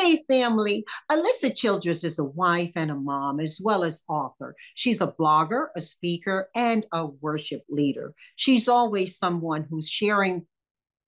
[0.00, 0.84] Hey, family.
[1.10, 4.54] Alisa Childers is a wife and a mom, as well as author.
[4.76, 8.14] She's a blogger, a speaker, and a worship leader.
[8.36, 10.46] She's always someone who's sharing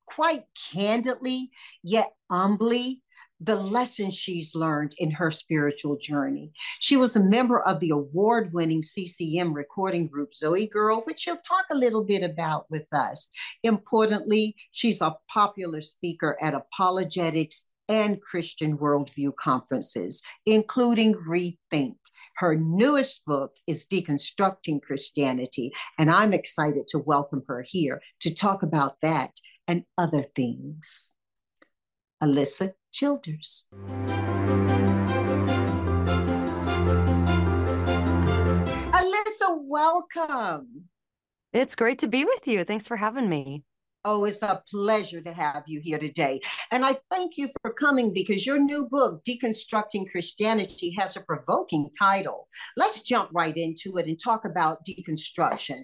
[0.06, 0.42] quite
[0.72, 1.50] candidly,
[1.84, 3.00] yet humbly,
[3.40, 6.50] the lessons she's learned in her spiritual journey.
[6.80, 11.66] She was a member of the award winning CCM recording group ZOEgirl, which she'll talk
[11.70, 13.28] a little bit about with us.
[13.62, 21.96] Importantly, she's a popular speaker at apologetics and Christian worldview conferences, including reThink.
[22.36, 28.62] Her newest book is Deconstructing Christianity, and I'm excited to welcome her here to talk
[28.62, 29.32] about that
[29.66, 31.10] and other things.
[32.22, 33.68] Alisa Childers.
[38.92, 40.84] Alisa, welcome.
[41.52, 42.64] It's great to be with you.
[42.64, 43.64] Thanks for having me.
[44.04, 46.40] Oh, it's a pleasure to have you here today.
[46.70, 51.90] And I thank you for coming because your new book, Deconstructing Christianity, has a provoking
[51.98, 52.48] title.
[52.78, 55.82] Let's jump right into it and talk about deconstruction.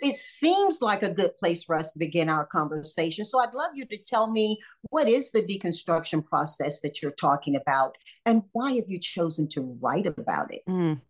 [0.00, 3.24] It seems like a good place for us to begin our conversation.
[3.24, 4.58] So I'd love you to tell me
[4.90, 9.76] what is the deconstruction process that you're talking about and why have you chosen to
[9.80, 10.62] write about it?
[10.68, 11.00] Mm.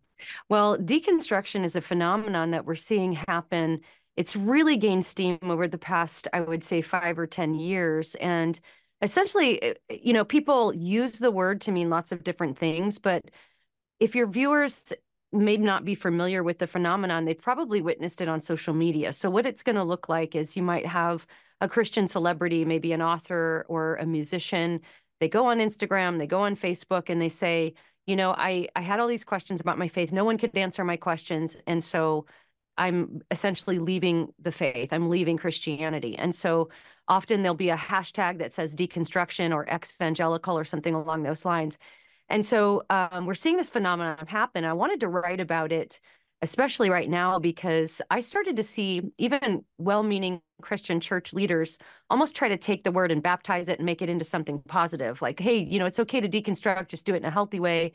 [0.49, 3.81] Well, deconstruction is a phenomenon that we're seeing happen
[4.17, 8.15] it's really gained steam over the past, I would say, five or 10 years.
[8.15, 8.59] And
[9.01, 12.97] essentially, eh, you know, people use the word to mean lots of different things.
[12.97, 13.25] But
[13.99, 14.91] if your viewers
[15.31, 19.13] may not be familiar with the phenomenon, they've probably witnessed it on social media.
[19.13, 21.27] So, what it's going to look like is you might have
[21.61, 24.81] a Christian celebrity, maybe an author or a musician.
[25.19, 27.73] They go on Instagram, they go on Facebook, and they say,
[28.05, 30.11] you know, I, I had all these questions about my faith.
[30.11, 31.57] No one could answer my questions.
[31.67, 32.25] And so
[32.77, 34.89] I'm essentially leaving the faith.
[34.91, 36.17] I'm leaving Christianity.
[36.17, 36.69] And so
[37.07, 41.77] often there'll be a hashtag that says deconstruction or evangelical or something along those lines.
[42.29, 44.65] And so um, we're seeing this phenomenon happen.
[44.65, 45.99] I wanted to write about it,
[46.41, 51.77] especially right now, because I started to see even well meaning Christian church leaders
[52.09, 55.21] almost try to take the word and baptize it and make it into something positive.
[55.21, 57.93] Like, hey, you know, it's okay to deconstruct, just do it in a healthy way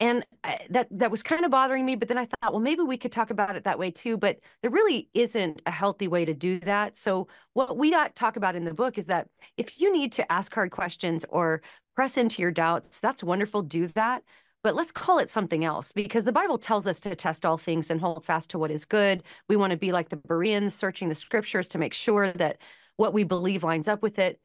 [0.00, 2.82] and uh, that that was kind of bothering me but then i thought well maybe
[2.82, 6.24] we could talk about it that way too but there really isn't a healthy way
[6.24, 6.96] to do that.
[6.96, 9.28] So what we talk about in the book is that
[9.58, 11.60] if you need to ask hard questions or
[11.94, 14.22] press into your doubts that's wonderful do that.
[14.62, 17.90] But let's call it something else because the bible tells us to test all things
[17.90, 19.22] and hold fast to what is good.
[19.48, 22.56] We want to be like the bereans searching the scriptures to make sure that
[22.96, 24.40] what we believe lines up with it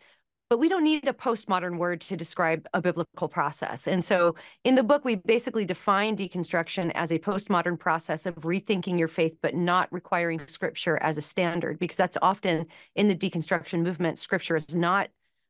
[0.49, 3.87] but we don't need a postmodern word to describe a biblical process.
[3.87, 8.97] And so in the book, we basically define deconstruction as a postmodern process of rethinking
[8.97, 12.65] your faith, but not requiring scripture as a standard, because that's often
[12.95, 15.09] in the deconstruction movement, scripture is not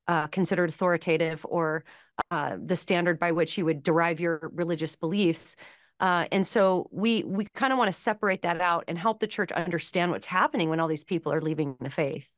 [0.10, 1.86] uh, considered authoritative or
[2.31, 5.56] uh, the standard by which you would derive your religious beliefs.
[6.02, 9.28] Uh, and so we we kind of want to separate that out and help the
[9.28, 12.31] church understand what's happening when all these people are leaving the faith.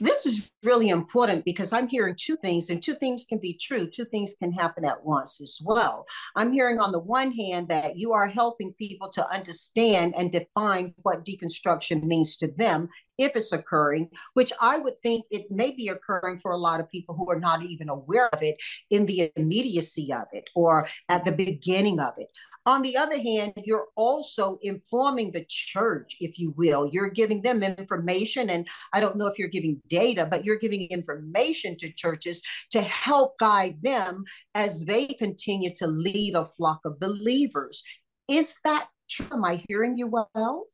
[0.00, 3.88] This is really important because I'm hearing two things, and two things can be true.
[3.88, 6.06] Two things can happen at once as well.
[6.36, 10.94] I'm hearing, on the one hand, that you are helping people to understand and define
[11.02, 15.88] what deconstruction means to them if it's occurring, which I would think it may be
[15.88, 18.56] occurring for a lot of people who are not even aware of it
[18.90, 22.28] in the immediacy of it or at the beginning of it.
[22.66, 26.88] On the other hand, you're also informing the church, if you will.
[26.90, 30.88] You're giving them information, and I don't know if you're giving data, but you're giving
[30.88, 36.98] information to churches to help guide them as they continue to lead a flock of
[36.98, 37.82] believers.
[38.28, 39.26] Is that true?
[39.32, 40.66] Am I hearing you well?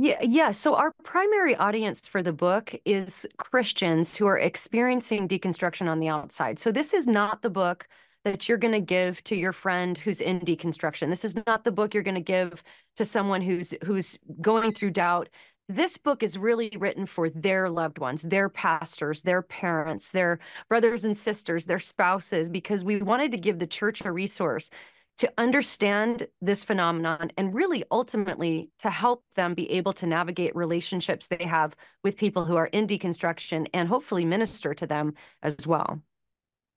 [0.00, 0.52] Yeah, yeah.
[0.52, 6.06] So our primary audience for the book is Christians who are experiencing deconstruction on the
[6.06, 6.60] outside.
[6.60, 7.88] So this is not the book
[8.32, 11.08] that you're going to give to your friend who's in deconstruction.
[11.08, 12.62] This is not the book you're going to give
[12.96, 15.30] to someone who's who's going through doubt.
[15.70, 21.04] This book is really written for their loved ones, their pastors, their parents, their brothers
[21.04, 24.70] and sisters, their spouses because we wanted to give the church a resource
[25.18, 31.26] to understand this phenomenon and really ultimately to help them be able to navigate relationships
[31.26, 31.74] they have
[32.04, 36.00] with people who are in deconstruction and hopefully minister to them as well.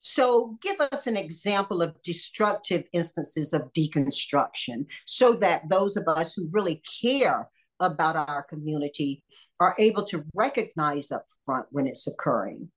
[0.01, 6.33] So, give us an example of destructive instances of deconstruction so that those of us
[6.33, 7.48] who really care
[7.80, 9.24] about our community
[9.59, 12.69] are able to recognize up front when it's occurring.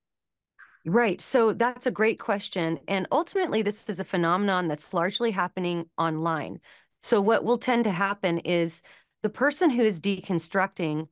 [0.87, 1.21] Right.
[1.21, 2.79] So that's a great question.
[2.89, 6.61] And ultimately, this is a phenomenon that's largely happening online.
[7.03, 8.83] So, what will tend to happen is
[9.23, 11.09] the person who is deconstructing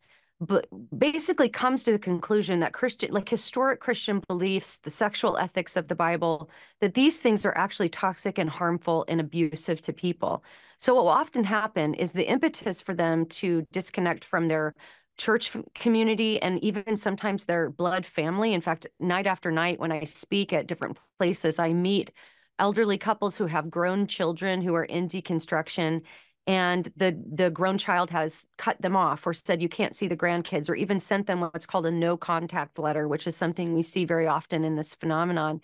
[0.47, 0.67] but
[0.99, 5.87] basically comes to the conclusion that Christian, like historic Christian beliefs, the sexual ethics of
[5.87, 6.51] the Bible,
[6.81, 10.43] that these things are actually toxic and harmful and abusive to people.
[10.79, 14.75] So, what will often happen is the impetus for them to disconnect from their
[15.17, 18.53] church community and even sometimes their blood family.
[18.53, 22.11] In fact, night after night, when I speak at different places, I meet
[22.59, 26.03] elderly couples who have grown children who are in deconstruction
[26.47, 30.17] and the the grown child has cut them off or said you can't see the
[30.17, 33.83] grandkids or even sent them what's called a no contact letter which is something we
[33.83, 35.61] see very often in this phenomenon.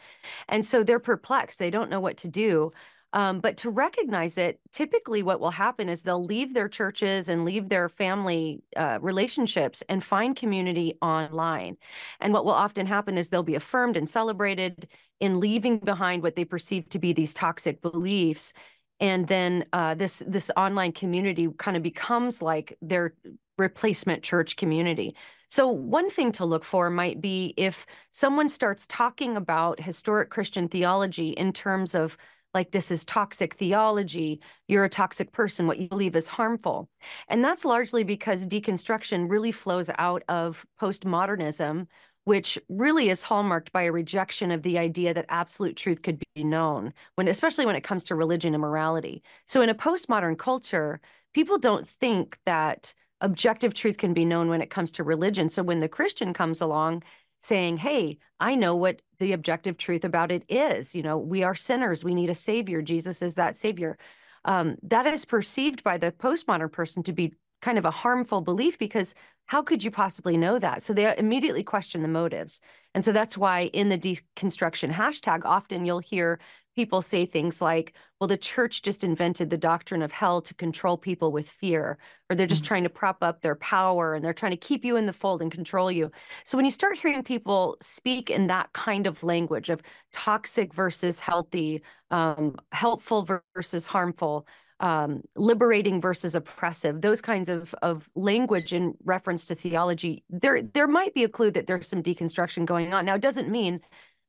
[0.49, 1.59] And so they're perplexed.
[1.59, 2.73] They don't know what to do.
[3.15, 7.45] Um, but to recognize it typically what will happen is they'll leave their churches and
[7.45, 11.79] leave their family uh, relationships and find community online.
[12.21, 14.89] And what will often happen is they'll be affirmed and celebrated
[15.21, 18.53] in leaving behind what they perceive to be these toxic beliefs
[19.01, 23.15] and then uh, this this online community kind of becomes like their
[23.57, 25.15] replacement church community.
[25.51, 30.69] So one thing to look for might be if someone starts talking about historic Christian
[30.69, 32.17] theology in terms of
[32.55, 36.89] like this is toxic theology, you're a toxic person, what you believe is harmful.
[37.29, 41.87] And that's largely because deconstruction really flows out of postmodernism,
[42.29, 46.45] which really is hallmarked by a rejection of the idea that absolute truth could be
[46.45, 49.23] known when especially when it comes to religion and morality.
[49.47, 51.01] So in a postmodern culture
[51.33, 52.93] people don't think that
[53.23, 55.49] objective truth can be known when it comes to religion.
[55.49, 57.03] So when the christian comes along
[57.41, 60.95] saying hey i know what the objective truth about it is.
[60.95, 62.05] You know we are sinners.
[62.05, 62.83] We need a savior.
[62.83, 63.97] Jesus is that savior.
[64.45, 68.79] Um, that is perceived by the postmodern person to be kind of a harmful belief
[68.79, 69.15] because
[69.47, 70.83] how could you possibly know that?
[70.83, 72.61] So they immediately question the motives.
[72.95, 76.39] And so that's why in the deconstruction hashtag, often you'll hear
[76.77, 80.97] people say things like, well, the church just invented the doctrine of hell to control
[80.97, 81.99] people with fear,
[82.31, 82.69] or they're just mm-hmm.
[82.69, 85.43] trying to prop up their power and they're trying to keep you in the fold
[85.43, 86.11] and control you.
[86.45, 89.81] So when you start hearing people speak in that kind of language of
[90.13, 91.83] toxic versus healthy,
[92.13, 93.27] um, helpful
[93.57, 94.47] versus harmful,
[94.81, 100.87] um, liberating versus oppressive, those kinds of of language in reference to theology, there there
[100.87, 103.05] might be a clue that there's some deconstruction going on.
[103.05, 103.81] Now, it doesn't mean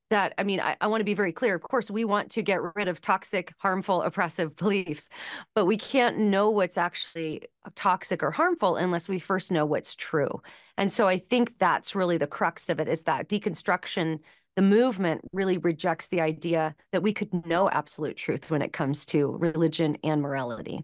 [0.10, 1.56] that I mean, I, I want to be very clear.
[1.56, 5.10] Of course, we want to get rid of toxic, harmful, oppressive beliefs,
[5.56, 7.44] but we can't know what's actually
[7.76, 10.42] toxic or harmful unless we first know what's true.
[10.78, 14.20] And so I think that's really the crux of it is that deconstruction
[14.60, 19.06] the movement really rejects the idea that we could know absolute truth when it comes
[19.06, 20.84] to religion and morality.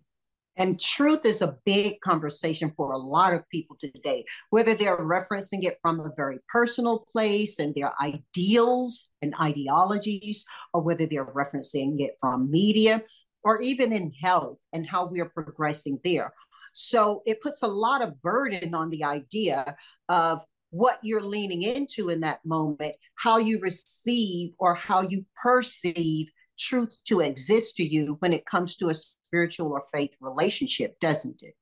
[0.56, 5.66] And truth is a big conversation for a lot of people today, whether they're referencing
[5.66, 12.00] it from a very personal place and their ideals and ideologies, or whether they're referencing
[12.00, 13.02] it from media
[13.44, 16.32] or even in health and how we are progressing there.
[16.72, 19.76] So it puts a lot of burden on the idea
[20.08, 20.46] of
[20.76, 26.28] what you're leaning into in that moment, how you receive or how you perceive
[26.60, 31.42] truth to exist to you when it comes to a spiritual or faith relationship, doesn't
[31.44, 31.54] it?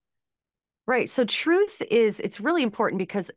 [0.88, 1.10] Right.
[1.10, 3.30] So truth is it's really important because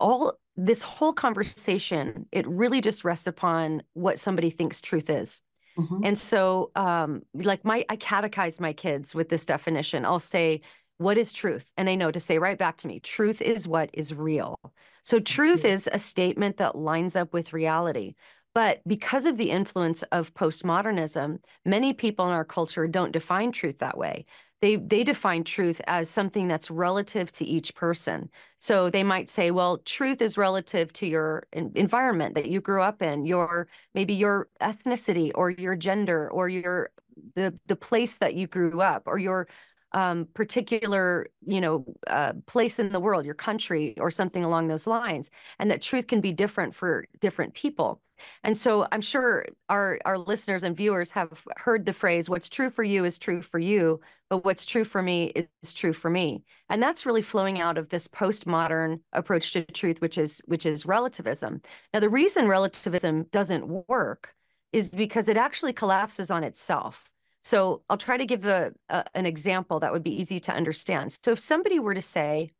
[0.00, 5.42] all this whole conversation it really just rests upon what somebody thinks truth is.
[5.78, 6.04] Mm-hmm.
[6.04, 10.06] And so um like my I catechize my kids with this definition.
[10.06, 10.62] I'll say
[10.98, 11.72] what is truth?
[11.76, 14.58] And they know to say right back to me, truth is what is real.
[15.04, 15.68] So, truth mm-hmm.
[15.68, 18.14] is a statement that lines up with reality.
[18.54, 23.78] But because of the influence of postmodernism, many people in our culture don't define truth
[23.78, 24.26] that way.
[24.60, 28.28] They, they define truth as something that's relative to each person.
[28.58, 33.00] So they might say, well, truth is relative to your environment that you grew up
[33.00, 36.90] in, your maybe your ethnicity or your gender or your
[37.34, 39.48] the the place that you grew up or your
[39.92, 44.86] um, particular, you know, uh, place in the world, your country, or something along those
[44.86, 48.00] lines, and that truth can be different for different people.
[48.42, 52.70] And so I'm sure our our listeners and viewers have heard the phrase "What's true
[52.70, 56.10] for you is true for you, but what's true for me is, is true for
[56.10, 60.66] me." And that's really flowing out of this postmodern approach to truth, which is which
[60.66, 61.62] is relativism.
[61.94, 64.34] Now, the reason relativism doesn't work
[64.72, 67.08] is because it actually collapses on itself.
[67.48, 71.14] So I'll try to give a, a, an example that would be easy to understand.
[71.14, 72.50] So if somebody were to say,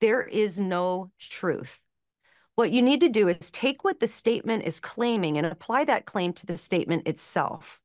[0.00, 1.84] there is no truth,
[2.56, 6.06] what you need to do is take what the statement is claiming and apply that
[6.06, 7.78] claim to the statement itself.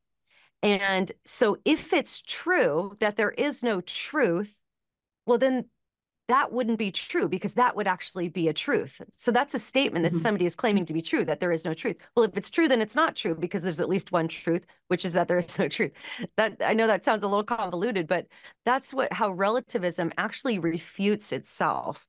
[0.64, 4.60] And so if it's true that there is no truth,
[5.28, 5.66] well, then
[6.28, 9.02] that wouldn't be true because that would actually be a truth.
[9.16, 10.22] So that's a statement that mm-hmm.
[10.22, 11.98] somebody is claiming to be true that there is no truth.
[12.16, 15.06] Well, if it's true, then it's not true because there's at least one truth, which
[15.06, 15.92] is that there is no truth.
[16.36, 18.28] That I know that sounds a little convoluted, but
[18.66, 22.06] that's what how relativism actually refutes itself.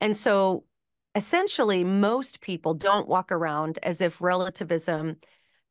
[0.00, 0.64] And so
[1.14, 5.16] essentially, most people don't walk around as if relativism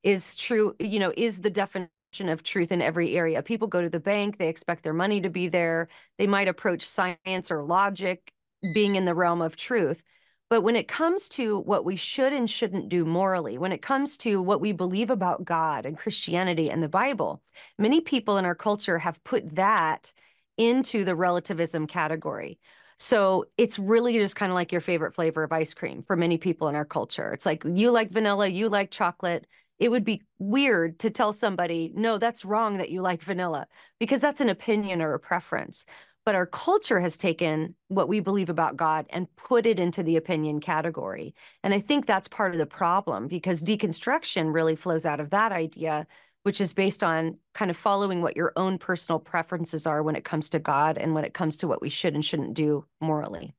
[0.03, 3.41] is true, you know, is the definition of truth in every area.
[3.43, 5.87] People go to the bank, they expect their money to be there.
[6.17, 8.33] They might approach science or logic
[8.73, 10.01] being in the realm of truth.
[10.49, 14.17] But when it comes to what we should and shouldn't do morally, when it comes
[14.19, 17.43] to what we believe about God and Christianity and the Bible,
[17.77, 20.11] many people in our culture have put that
[20.57, 22.59] into the relativism category.
[22.97, 26.37] So it's really just kind of like your favorite flavor of ice cream for many
[26.37, 27.31] people in our culture.
[27.31, 29.45] It's like you like vanilla, you like chocolate.
[29.79, 33.67] It would be weird to tell somebody, no, that's wrong that you like vanilla,
[33.99, 35.85] because that's an opinion or a preference.
[36.25, 40.17] But our culture has taken what we believe about God and put it into the
[40.17, 41.33] opinion category.
[41.63, 45.53] And I think that's part of the problem because deconstruction really flows out of that
[45.53, 46.05] idea,
[46.43, 50.25] which is based on kind of following what your own personal preferences are when it
[50.25, 53.55] comes to God and when it comes to what we should and shouldn't do morally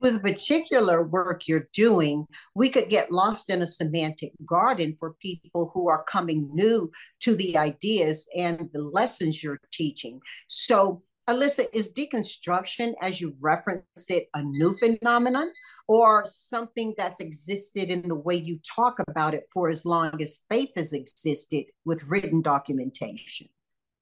[0.00, 5.14] with the particular work you're doing, we could get lost in a semantic garden for
[5.20, 6.90] people who are coming new
[7.20, 10.20] to the ideas and the lessons you're teaching.
[10.46, 15.52] So, Alisa, is deconstruction, as you reference it, a new phenomenon
[15.86, 20.40] or something that's existed in the way you talk about it for as long as
[20.50, 23.48] faith has existed with written documentation?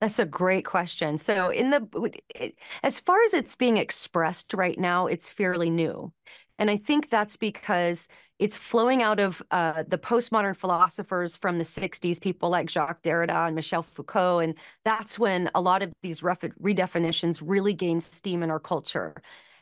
[0.01, 1.17] That's a great question.
[1.17, 2.13] So, in the
[2.83, 6.13] as far as it's being expressed right now, it's fairly new.
[6.59, 11.65] And I think that's because it's flowing out of uh, the postmodern philosophers from the
[11.65, 14.41] 60s, people like Jacques Derrida and Michel Foucault.
[14.41, 19.15] And that's when a lot of these redefinitions really gain steam in our culture.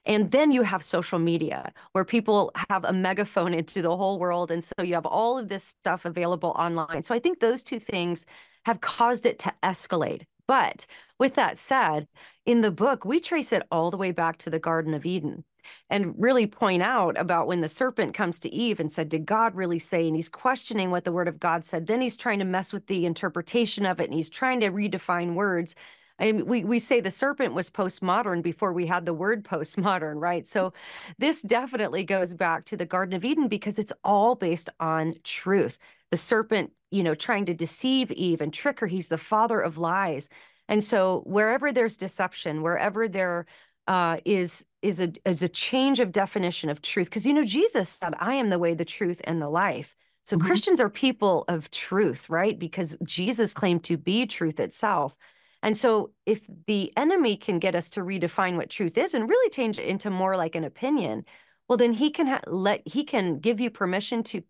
[0.06, 4.50] And then you have social media where people have a megaphone into the whole world.
[4.50, 7.02] And so you have all of this stuff available online.
[7.02, 8.26] So I think those two things
[8.64, 10.22] have caused it to escalate.
[10.46, 10.86] But
[11.18, 12.08] with that said,
[12.44, 15.44] in the book, we trace it all the way back to the Garden of Eden
[15.88, 19.54] and really point out about when the serpent comes to Eve and said, Did God
[19.54, 20.06] really say?
[20.06, 21.86] And he's questioning what the word of God said.
[21.86, 25.34] Then he's trying to mess with the interpretation of it and he's trying to redefine
[25.34, 25.74] words.
[26.18, 30.46] And we, we say the serpent was postmodern before we had the word postmodern, right?
[30.46, 30.72] So
[31.18, 35.78] this definitely goes back to the Garden of Eden because it's all based on truth.
[36.10, 39.78] The serpent, you know, trying to deceive Eve and trick her, he's the father of
[39.78, 40.28] lies.
[40.68, 43.46] And so wherever there's deception, wherever there
[43.88, 47.88] uh, is is a is a change of definition of truth, because you know Jesus
[47.88, 50.46] said, "I am the way, the truth, and the life." So mm-hmm.
[50.46, 52.56] Christians are people of truth, right?
[52.56, 55.16] Because Jesus claimed to be truth itself.
[55.64, 59.50] And so, if the enemy can get us to redefine what truth is and really
[59.50, 61.24] change it into more like an opinion,
[61.68, 64.42] well, then he can ha- let he can give you permission to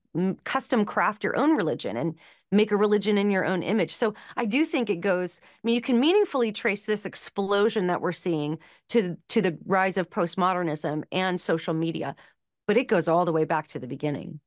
[0.44, 2.14] custom craft your own religion and
[2.50, 3.94] make a religion in your own image.
[3.94, 5.40] So I do think it goes.
[5.42, 8.58] I mean, you can meaningfully trace this explosion that we're seeing
[8.90, 12.16] to to the rise of postmodernism and social media,
[12.66, 14.40] but it goes all the way back to the beginning.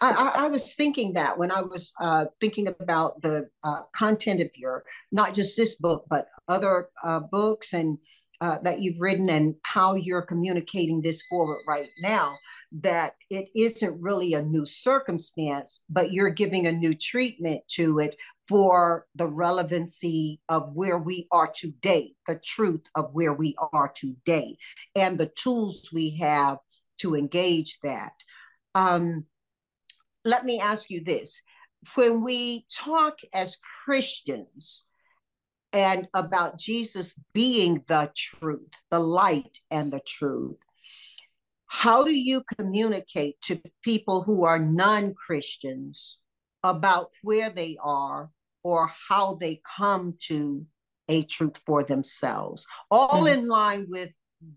[0.00, 4.48] I, I, was thinking that when I was uh, thinking about the uh, content of
[4.54, 7.98] your, not just this book, but other uh, books and
[8.40, 12.32] uh, that you've written and how you're communicating this forward right now,
[12.72, 18.16] that it isn't really a new circumstance, but you're giving a new treatment to it
[18.48, 24.56] for the relevancy of where we are today, the truth of where we are today,
[24.94, 26.58] and the tools we have
[26.98, 28.12] to engage that.
[28.74, 29.26] Um,
[30.24, 31.42] let me ask you this
[31.94, 34.84] when we talk as Christians
[35.72, 40.56] and about Jesus being the truth, the light and the truth,
[41.66, 46.18] how do you communicate to people who are non Christians
[46.64, 48.30] about where they are
[48.64, 50.66] or how they come to
[51.08, 52.66] a truth for themselves?
[52.90, 53.40] All mm-hmm.
[53.40, 54.10] in line with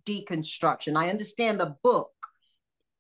[0.06, 0.98] deconstruction.
[0.98, 2.12] I understand the book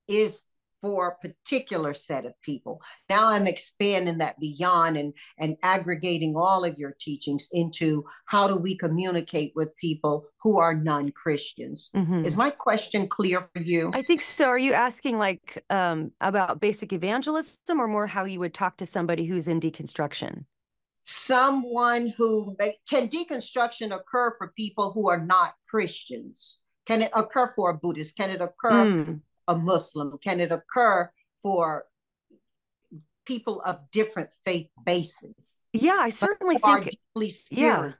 [0.07, 0.45] is
[0.83, 2.81] for a particular set of people.
[3.09, 8.57] Now I'm expanding that beyond and, and aggregating all of your teachings into how do
[8.57, 11.89] we communicate with people who are non-Christians.
[11.95, 12.25] Mm-hmm.
[12.25, 13.91] Is my question clear for you?
[13.93, 14.47] I think so.
[14.47, 18.85] Are you asking like um, about basic evangelism or more how you would talk to
[18.85, 20.43] somebody who's in deconstruction?
[21.05, 22.57] Someone who
[22.89, 26.59] can deconstruction occur for people who are not Christians?
[26.85, 28.17] Can it occur for a Buddhist?
[28.17, 30.17] Can it occur mm a Muslim?
[30.23, 31.09] Can it occur
[31.41, 31.85] for
[33.25, 35.69] people of different faith bases?
[35.73, 36.89] Yeah, I certainly think.
[37.51, 37.91] Yeah,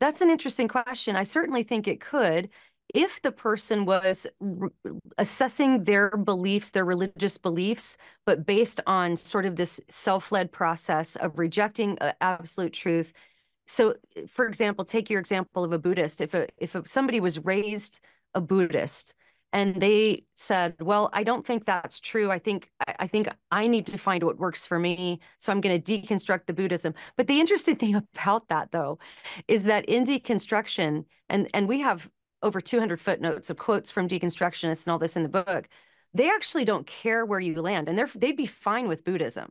[0.00, 1.16] that's an interesting question.
[1.16, 2.50] I certainly think it could
[2.92, 4.70] if the person was re-
[5.16, 11.16] assessing their beliefs, their religious beliefs, but based on sort of this self led process
[11.16, 13.12] of rejecting uh, absolute truth.
[13.66, 13.94] So,
[14.28, 16.20] for example, take your example of a Buddhist.
[16.20, 18.00] If a, if a, somebody was raised
[18.34, 19.14] a Buddhist
[19.54, 22.30] and they said well i don't think that's true.
[22.30, 25.80] I think i think i need to find what works for me so i'm going
[25.80, 26.92] to deconstruct the buddhism.
[27.16, 28.98] But the interesting thing about that though
[29.48, 32.10] is that in deconstruction and and we have
[32.42, 35.68] over 200 footnotes of quotes from deconstructionists and all this in the book
[36.12, 39.50] they actually don't care where you land and they're they'd be fine with buddhism.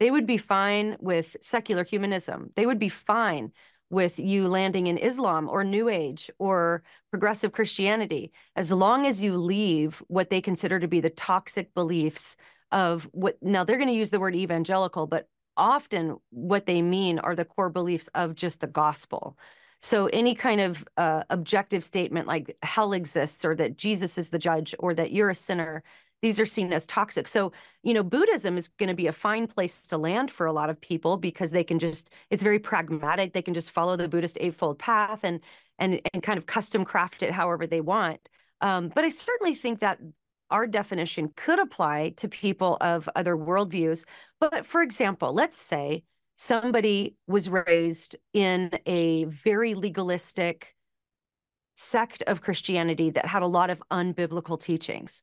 [0.00, 2.50] They would be fine with secular humanism.
[2.56, 3.52] They would be fine
[3.92, 9.36] with you landing in Islam or New Age or progressive Christianity, as long as you
[9.36, 12.36] leave what they consider to be the toxic beliefs
[12.72, 17.18] of what now they're going to use the word evangelical, but often what they mean
[17.18, 19.36] are the core beliefs of just the gospel.
[19.82, 24.38] So any kind of uh, objective statement like hell exists or that Jesus is the
[24.38, 25.82] judge or that you're a sinner
[26.22, 27.26] these are seen as toxic.
[27.26, 27.52] So,
[27.82, 30.70] you know, Buddhism is going to be a fine place to land for a lot
[30.70, 33.32] of people because they can just it's very pragmatic.
[33.32, 35.40] They can just follow the Buddhist eightfold path and
[35.78, 38.28] and and kind of custom craft it however they want.
[38.60, 39.98] Um, but I certainly think that
[40.50, 44.04] our definition could apply to people of other worldviews.
[44.38, 46.04] But for example, let's say
[46.36, 50.74] somebody was raised in a very legalistic
[51.74, 55.22] sect of Christianity that had a lot of unbiblical teachings.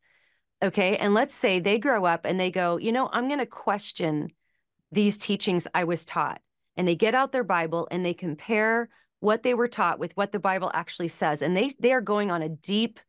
[0.62, 0.98] Okay.
[0.98, 4.30] And let's say they grow up and they go, you know, I'm going to question
[4.92, 6.42] these teachings I was taught.
[6.76, 8.90] And they get out their Bible and they compare
[9.20, 11.42] what they were taught with what the Bible actually says.
[11.42, 13.00] And they they are going on a deep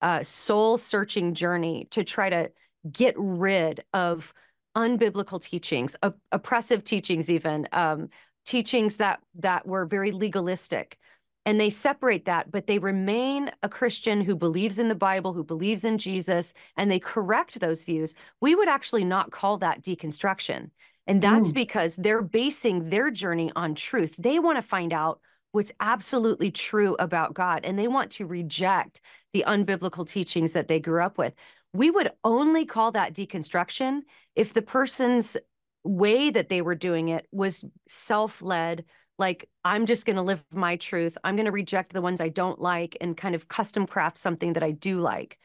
[0.00, 2.50] uh, soul searching journey to try to
[2.90, 4.32] get rid of
[4.76, 8.08] unbiblical teachings, op- oppressive teachings, even um,
[8.44, 10.98] teachings that that were very legalistic
[11.46, 15.44] and they separate that, but they remain a Christian who believes in the Bible, who
[15.44, 20.70] believes in Jesus, and they correct those views, we would actually not call that deconstruction.
[21.06, 21.54] And that's mm.
[21.54, 24.16] because they're basing their journey on truth.
[24.18, 25.20] They want to find out
[25.52, 29.00] what's absolutely true about God, and they want to reject
[29.32, 31.32] the unbiblical teachings that they grew up with.
[31.72, 34.00] We would only call that deconstruction
[34.34, 35.36] if the person's
[35.84, 38.84] way that they were doing it was self led,
[39.18, 41.16] like i'm just going to live my truth.
[41.24, 44.54] I'm going to reject the ones i don't like and kind of custom craft something
[44.54, 45.38] that i do like.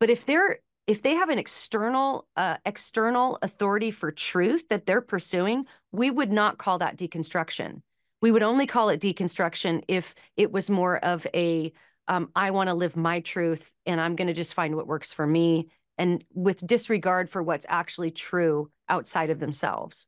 [0.00, 5.00] But if they're if they have an external uh, external authority for truth that they're
[5.00, 7.80] pursuing we would not call that deconstruction.
[8.20, 11.72] We would only call it deconstruction if it was more of a
[12.08, 15.12] um, i want to live my truth and i'm going to just find what works
[15.12, 20.06] for me and with disregard for what's actually true outside of themselves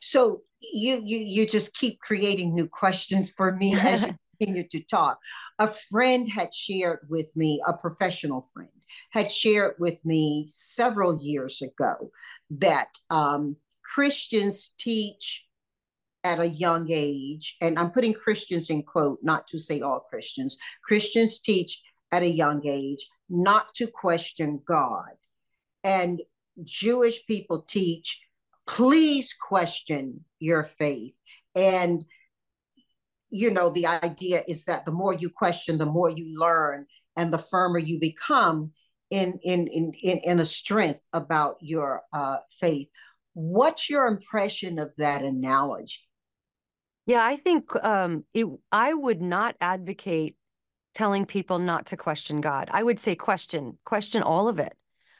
[0.00, 4.82] so you you you just keep creating new questions for me as you continue to
[4.84, 5.18] talk.
[5.58, 8.68] A friend had shared with me, a professional friend
[9.10, 12.10] had shared with me several years ago
[12.50, 15.46] that um, Christians teach
[16.24, 20.56] at a young age, and I'm putting Christians in quote, not to say all Christians.
[20.84, 25.12] Christians teach at a young age not to question God,
[25.82, 26.20] and
[26.62, 28.20] Jewish people teach
[28.66, 31.14] please question your faith.
[31.54, 32.04] And,
[33.30, 37.32] you know, the idea is that the more you question, the more you learn, and
[37.32, 38.72] the firmer you become
[39.10, 42.88] in, in, in, in, in a strength about your uh, faith.
[43.34, 46.00] What's your impression of that analogy?
[47.06, 50.36] Yeah, I think um, it, I would not advocate
[50.94, 52.70] telling people not to question God.
[52.72, 54.74] I would say question, question all of it.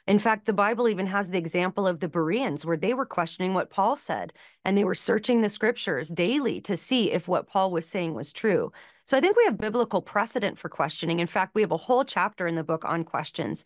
[0.06, 3.54] In fact, the Bible even has the example of the Bereans where they were questioning
[3.54, 4.32] what Paul said
[4.64, 8.32] and they were searching the scriptures daily to see if what Paul was saying was
[8.32, 8.72] true.
[9.06, 11.20] So I think we have biblical precedent for questioning.
[11.20, 13.64] In fact, we have a whole chapter in the book on questions.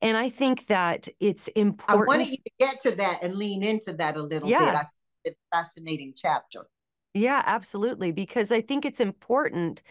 [0.00, 1.88] And I think that it's important.
[1.88, 4.58] I wanted you to get to that and lean into that a little yeah.
[4.58, 4.74] bit.
[4.74, 4.90] I think
[5.24, 6.66] it's a fascinating chapter.
[7.12, 8.10] Yeah, absolutely.
[8.10, 9.82] Because I think it's important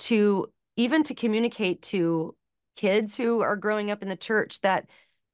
[0.00, 2.34] to even to communicate to
[2.76, 4.88] kids who are growing up in the church that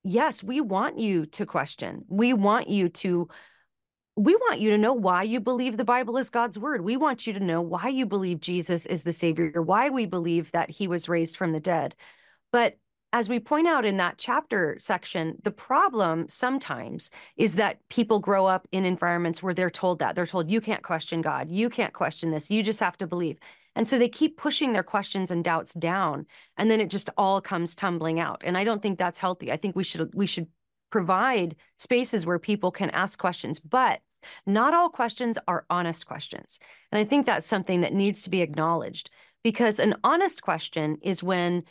[0.09, 2.05] yes, we want you to question.
[2.09, 3.29] We want you to
[4.16, 6.81] we want you to know why you believe the Bible is God's word.
[6.81, 10.51] We want you to know why you believe Jesus is the savior, why we believe
[10.51, 11.94] that he was raised from the dead.
[12.51, 12.79] But
[13.12, 18.47] as we point out in that chapter section, the problem sometimes is that people grow
[18.47, 20.16] up in environments where they're told that.
[20.16, 21.49] They're told, you can't question God.
[21.49, 22.51] You can't question this.
[22.51, 23.38] You just have to believe.
[23.79, 27.41] And so they keep pushing their questions and doubts down, and then it just all
[27.41, 28.43] comes tumbling out.
[28.45, 29.53] And I don't think that's healthy.
[29.53, 30.49] I think we should we should
[30.91, 34.01] provide spaces where people can ask questions, but
[34.47, 36.59] not all questions are honest questions.
[36.91, 39.11] And I think that's something that needs to be acknowledged
[39.45, 41.62] because an honest question is when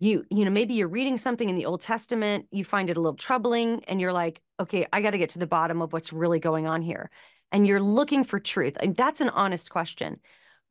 [0.00, 3.00] you you know maybe you're reading something in the Old Testament, you find it a
[3.00, 6.12] little troubling and you're like, "Okay, I got to get to the bottom of what's
[6.12, 7.08] really going on here."
[7.52, 8.76] And you're looking for truth.
[8.80, 10.18] And that's an honest question.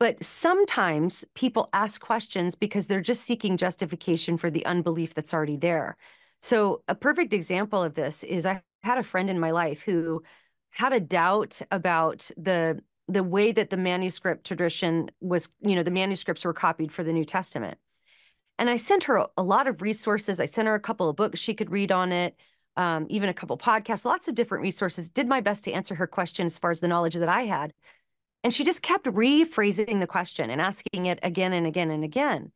[0.02, 5.56] But sometimes people ask questions because they're just seeking justification for the unbelief that's already
[5.56, 5.96] there.
[6.40, 10.24] So, a perfect example of this is I had a friend in my life who
[10.70, 15.92] had a doubt about the the way that the manuscript tradition was, you know, the
[15.92, 17.78] manuscripts were copied for the New Testament.
[18.58, 20.40] And I sent her a lot of resources.
[20.40, 22.34] I sent her a couple of books she could read on it,
[22.76, 25.10] um, even a couple podcasts, lots of different resources.
[25.10, 27.72] Did my best to answer her question as far as the knowledge that I had.
[28.44, 32.52] And she just kept rephrasing the question and asking it again and again and again.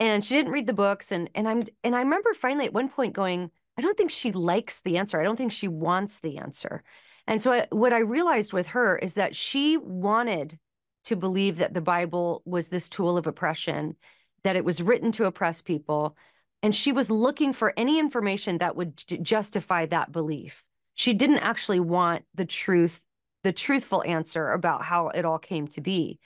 [0.00, 1.12] And she didn't read the books.
[1.12, 4.32] And and I'm and I remember finally at one point going, I don't think she
[4.32, 5.20] likes the answer.
[5.20, 6.82] I don't think she wants the answer.
[7.26, 10.58] And so I, what I realized with her is that she wanted
[11.04, 13.96] to believe that the Bible was this tool of oppression,
[14.44, 16.16] that it was written to oppress people,
[16.62, 20.64] and she was looking for any information that would justify that belief.
[20.94, 23.04] She didn't actually want the truth,
[23.42, 26.18] the truthful answer about how it all came to be.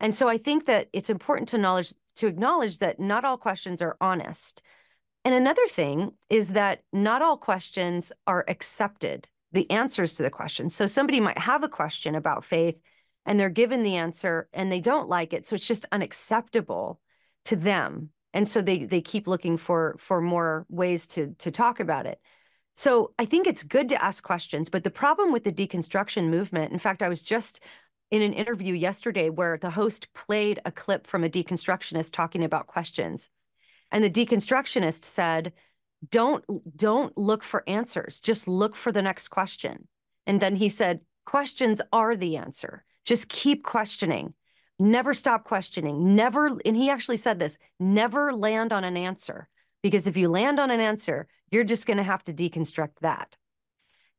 [0.00, 3.80] And so I think that it's important to knowledge to acknowledge that not all questions
[3.80, 4.62] are honest.
[5.24, 10.74] And another thing is that not all questions are accepted, the answers to the questions.
[10.74, 12.76] So somebody might have a question about faith
[13.24, 15.46] and they're given the answer and they don't like it.
[15.46, 17.00] So it's just unacceptable
[17.44, 21.80] to them and so they they keep looking for for more ways to to talk
[21.80, 22.20] about it
[22.78, 26.72] so i think it's good to ask questions but the problem with the deconstruction movement
[26.72, 27.60] in fact i was just
[28.10, 32.66] in an interview yesterday where the host played a clip from a deconstructionist talking about
[32.66, 33.28] questions.
[33.90, 35.52] And the deconstructionist said
[36.10, 36.44] don't
[36.76, 39.88] don't look for answers just look for the next question.
[40.26, 42.84] And then he said questions are the answer.
[43.04, 44.34] Just keep questioning.
[44.78, 46.14] Never stop questioning.
[46.14, 49.48] Never and he actually said this never land on an answer.
[49.82, 53.36] Because if you land on an answer you're just going to have to deconstruct that.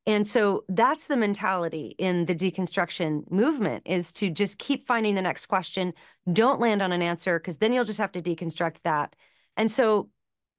[0.05, 5.21] And so that's the mentality in the deconstruction movement is to just keep finding the
[5.21, 5.93] next question
[6.31, 9.15] don't land on an answer because then you'll just have to deconstruct that.
[9.57, 10.09] And so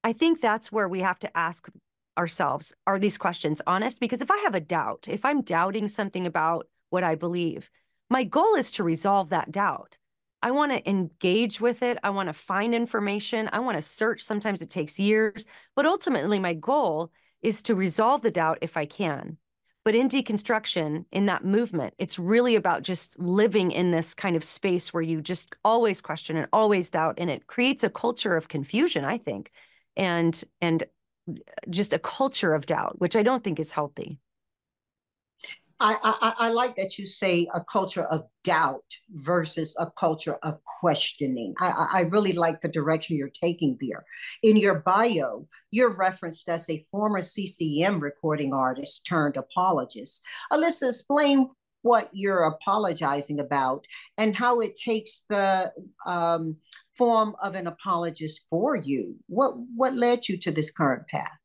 [0.02, 1.68] i think that's where we have to ask
[2.16, 4.00] ourselves are these questions honest?
[4.00, 7.70] Because if i have a doubt if i'm doubting something about what i believe
[8.08, 9.96] my goal is to resolve that doubt.
[10.42, 11.98] I want to engage with it.
[12.02, 13.48] I want to find information.
[13.52, 14.22] I want to search.
[14.22, 15.44] Sometimes it takes years,
[15.76, 17.10] but ultimately, my goal
[17.42, 19.36] is to resolve the doubt if I can.
[19.84, 24.44] But in deconstruction, in that movement, it's really about just living in this kind of
[24.44, 27.14] space where you just always question and always doubt.
[27.18, 29.50] And it creates a culture of confusion, I think,
[29.96, 30.82] and and
[31.28, 31.34] uh,
[31.70, 34.18] just a culture of doubt, which I don't think is healthy.
[35.80, 40.58] I, I, I like that you say a culture of doubt versus a culture of
[40.80, 41.54] questioning.
[41.58, 44.04] I, I really like the direction you're taking there.
[44.42, 50.22] In your bio, you're referenced as a former CCM recording artist turned apologist.
[50.52, 51.48] Alisa, explain
[51.82, 53.86] what you're apologizing about
[54.18, 55.72] and how it takes the
[56.04, 56.56] um,
[56.94, 59.16] form of an apologist for you.
[59.28, 61.39] What what led you to this current path?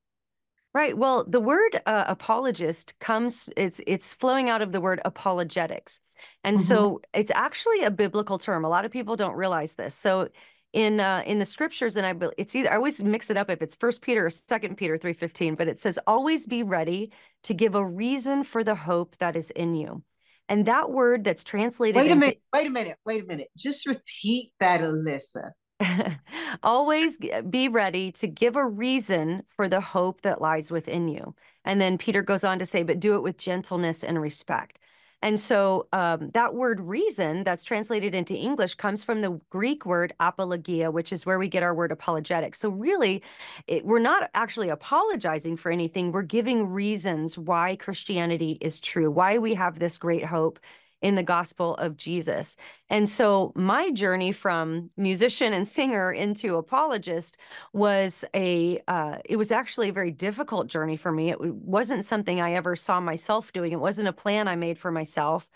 [0.75, 0.97] Right.
[0.97, 6.01] Well, the word uh, apologist comes it's it's flowing out of the word apologetics.
[6.43, 6.65] And mm-hmm.
[6.65, 8.65] so it's actually a biblical term.
[8.65, 9.95] A lot of people don't realize this.
[9.95, 10.27] So
[10.73, 13.61] in uh, in the scriptures and I it's either I always mix it up if
[13.61, 17.75] it's first Peter or second Peter 3:15, but it says always be ready to give
[17.75, 20.03] a reason for the hope that is in you.
[20.49, 23.47] And that word that's translated Wait a into, minute, wait a minute, wait a minute.
[23.57, 25.51] Just repeat that, Alisa.
[26.63, 27.17] Always
[27.49, 31.35] be ready to give a reason for the hope that lies within you.
[31.65, 34.79] And then Peter goes on to say, but do it with gentleness and respect.
[35.21, 40.13] And so um, that word reason that's translated into English comes from the Greek word
[40.19, 42.53] apologia, which is where we get our word apologetic.
[42.53, 43.23] So really,
[43.65, 46.11] it, we're not actually apologizing for anything.
[46.11, 50.59] We're giving reasons why Christianity is true, why we have this great hope
[51.01, 52.55] in the gospel of Jesus.
[52.89, 57.37] And so my journey from musician and singer into apologist
[57.73, 61.29] was a uh, it was actually a very difficult journey for me.
[61.29, 63.71] It wasn't something I ever saw myself doing.
[63.71, 65.47] It wasn't a plan I made for myself.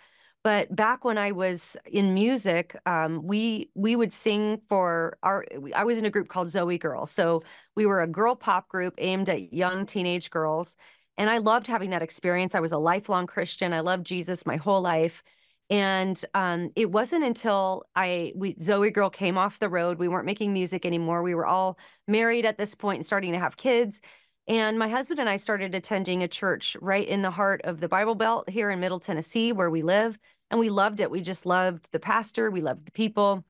[0.42, 5.46] But back when I was in music, um, we we would sing for our.
[5.76, 7.44] I was in a group called ZOEgirl, so
[7.76, 10.78] we were a girl pop group aimed at young teenage girls,
[11.20, 12.56] and I loved having that experience.
[12.56, 13.74] I was a lifelong Christian.
[13.74, 15.22] I loved Jesus my whole life,
[15.70, 20.00] and um, it wasn't until I we ZOEgirl came off the road.
[20.00, 21.22] We weren't making music anymore.
[21.22, 21.78] We were all
[22.08, 24.02] married at this point and starting to have kids.
[24.48, 27.88] And my husband and I started attending a church right in the heart of the
[27.88, 30.18] Bible Belt here in Middle Tennessee, where we live.
[30.50, 31.12] And we loved it.
[31.12, 33.46] We just loved the pastor, we loved the people.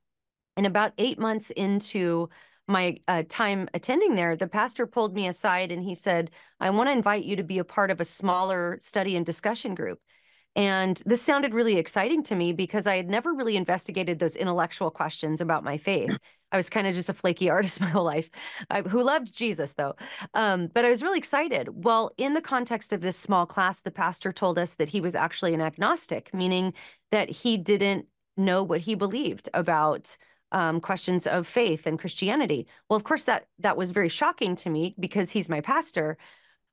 [0.58, 2.29] And about eight months into
[2.69, 6.88] my uh, time attending there, the pastor pulled me aside and he said, I want
[6.88, 9.99] to invite you to be a part of a smaller study and discussion group.
[10.55, 14.89] And this sounded really exciting to me because I had never really investigated those intellectual
[14.89, 16.17] questions about my faith.
[16.51, 18.29] I was kind of just a flaky artist my whole life,
[18.69, 19.95] I, who loved Jesus though.
[20.34, 21.69] Um, but I was really excited.
[21.84, 25.15] Well, in the context of this small class, the pastor told us that he was
[25.15, 26.73] actually an agnostic, meaning
[27.12, 30.17] that he didn't know what he believed about
[30.52, 32.68] um, questions of faith and Christianity.
[32.90, 36.18] Well, of course, that that was very shocking to me because he's my pastor.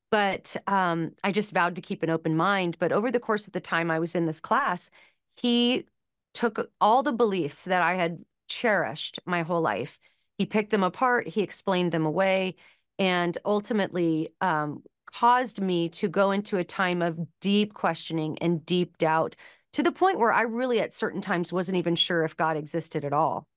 [0.09, 2.77] But um, I just vowed to keep an open mind.
[2.79, 4.89] But over the course of the time I was in this class,
[5.35, 5.85] he
[6.33, 9.99] took all the beliefs that I had cherished my whole life.
[10.37, 12.55] He picked them apart, he explained them away,
[12.99, 18.97] and ultimately um, caused me to go into a time of deep questioning and deep
[18.97, 19.35] doubt
[19.73, 23.03] to the point where I really, at certain times, wasn't even sure if God existed
[23.03, 23.47] at all.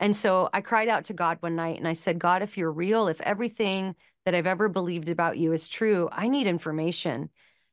[0.00, 2.72] And so I cried out to God one night and I said, God, if you're
[2.72, 7.30] real, if everything that I've ever believed about you is true, I need information.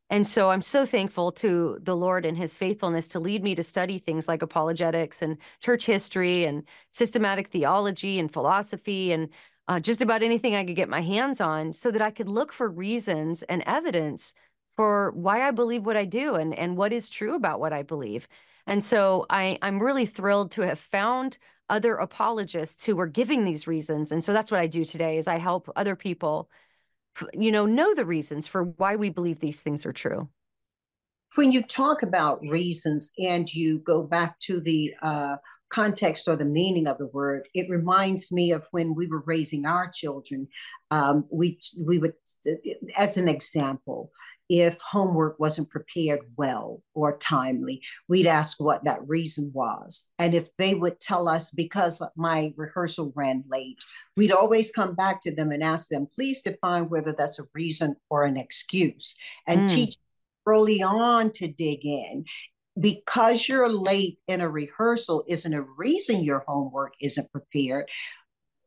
[0.09, 3.63] And so I'm so thankful to the Lord and his faithfulness to lead me to
[3.63, 9.29] study things like apologetics and church history and systematic theology and philosophy and
[9.67, 12.51] uh, just about anything I could get my hands on so that I could look
[12.51, 14.33] for reasons and evidence
[14.75, 17.83] for why I believe what I do and, and what is true about what I
[17.83, 18.27] believe.
[18.67, 21.37] And so I, I'm really thrilled to have found
[21.73, 24.11] other apologists who were giving these reasons.
[24.11, 26.47] And so that's what I do today is I help other people,
[27.33, 30.29] you know, know the reasons for why we believe these things are true.
[31.33, 35.37] When you talk about reasons and you go back to the uh,
[35.69, 39.65] context or the meaning of the word, it reminds me of when we were raising
[39.65, 40.47] our children.
[40.91, 42.13] Um, we we would,
[42.95, 44.11] as an example,
[44.49, 47.81] if homework wasn't prepared well or timely.
[48.07, 50.09] We'd ask what that reason was.
[50.19, 53.77] And if they would tell us because my rehearsal ran late,
[54.17, 57.95] we'd always come back to them and ask them, please define whether that's a reason
[58.09, 59.15] or an excuse
[59.47, 59.73] and mm.
[59.73, 59.95] teach
[60.45, 62.25] early on to dig in.
[62.79, 67.87] Because you're late in a rehearsal isn't a reason your homework isn't prepared.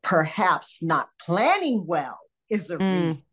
[0.01, 2.17] Perhaps not planning well
[2.49, 3.05] is a mm.
[3.05, 3.25] reason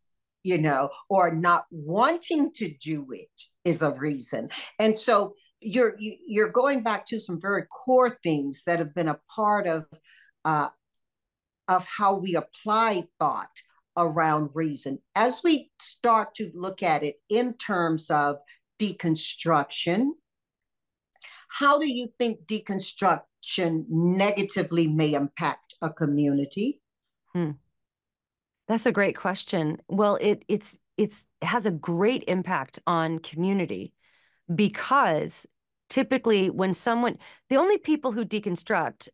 [0.45, 4.51] you know, or not wanting to do it is a reason.
[4.79, 9.19] And so you're you're going back to some very core things that have been a
[9.35, 9.87] part of
[10.45, 10.69] uh,
[11.67, 13.49] of how we apply thought
[13.97, 14.99] around reason.
[15.15, 18.37] As we start to look at it in terms of
[18.79, 20.11] deconstruction,
[21.49, 26.83] how do you think deconstruction negatively may impact a community?
[27.33, 27.53] Hmm.
[28.69, 29.79] That's a great question.
[29.89, 33.93] Well, it it's it's it has a great impact on community
[34.55, 35.47] because
[35.91, 37.19] typically when someone
[37.51, 39.09] the only people who deconstruct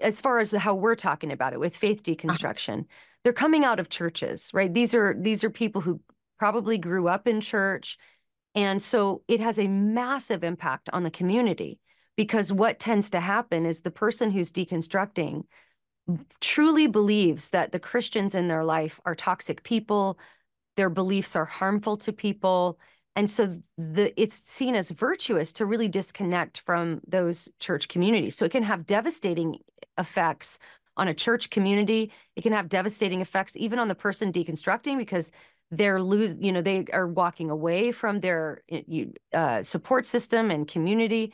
[0.00, 2.14] as far as how we're talking about it with faith uh-huh.
[2.14, 2.84] deconstruction
[3.22, 6.00] they're coming out of churches right these are these are people who
[6.38, 7.96] probably grew up in church
[8.54, 11.78] and so it has a massive impact on the community
[12.16, 15.42] because what tends to happen is the person who's deconstructing
[16.40, 20.18] truly believes that the Christians in their life are toxic people,
[20.76, 22.78] their beliefs are harmful to people.
[23.14, 28.36] And so the it's seen as virtuous to really disconnect from those church communities.
[28.36, 29.58] So it can have devastating
[29.98, 30.58] effects
[30.96, 32.12] on a church community.
[32.36, 35.30] It can have devastating effects even on the person deconstructing because
[35.70, 38.62] they're lose you know they are walking away from their
[39.32, 41.32] uh, support system and community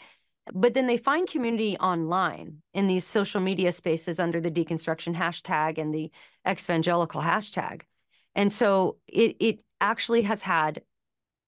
[0.54, 5.78] but then they find community online in these social media spaces under the deconstruction hashtag
[5.78, 6.10] and the
[6.48, 7.82] evangelical hashtag.
[8.34, 10.82] And so it, it actually has had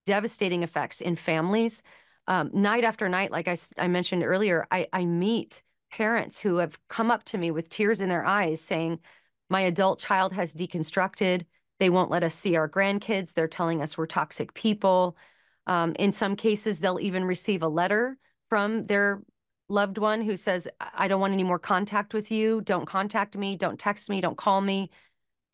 [0.06, 1.82] devastating effects in families.
[2.26, 6.78] Um, night after night, like I, I mentioned earlier, I, I meet parents who have
[6.88, 9.00] come up to me with tears in their eyes saying,
[9.48, 11.44] My adult child has deconstructed.
[11.78, 13.32] They won't let us see our grandkids.
[13.32, 15.16] They're telling us we're toxic people.
[15.66, 18.18] Um, in some cases, they'll even receive a letter
[18.50, 19.22] from their
[19.70, 22.60] loved one who says, I don't want any more contact with you.
[22.60, 23.56] Don't contact me.
[23.56, 24.20] Don't text me.
[24.20, 24.90] Don't call me.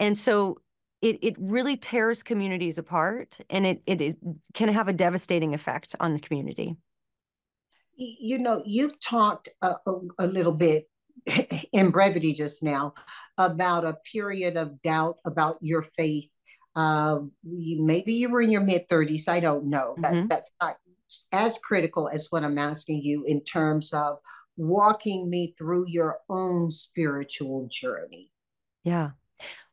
[0.00, 0.58] And so
[1.02, 4.16] it, it really tears communities apart and it, it, it
[4.54, 6.76] can have a devastating effect on the community.
[7.96, 9.74] You know, you've talked a,
[10.18, 10.88] a, little bit
[11.72, 12.94] in brevity just now
[13.38, 16.28] about a period of doubt about your faith.
[16.74, 19.28] Uh, maybe you were in your mid 30s.
[19.28, 19.94] I don't know.
[19.98, 20.26] That, mm-hmm.
[20.28, 20.76] That's not
[21.32, 24.18] as critical as what I'm asking you in terms of
[24.56, 28.30] walking me through your own spiritual journey.
[28.84, 29.10] Yeah.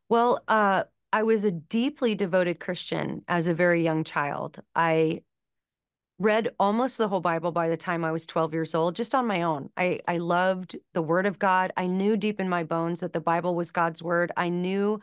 [0.08, 4.60] Well, uh, I was a deeply devoted Christian as a very young child.
[4.74, 5.22] I
[6.18, 9.26] read almost the whole Bible by the time I was 12 years old, just on
[9.26, 9.70] my own.
[9.76, 11.72] I, I loved the Word of God.
[11.76, 14.32] I knew deep in my bones that the Bible was God's Word.
[14.36, 15.00] I knew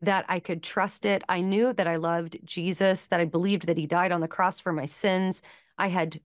[0.00, 1.22] that I could trust it.
[1.28, 4.58] I knew that I loved Jesus, that I believed that He died on the cross
[4.60, 5.42] for my sins,
[5.78, 6.20] I had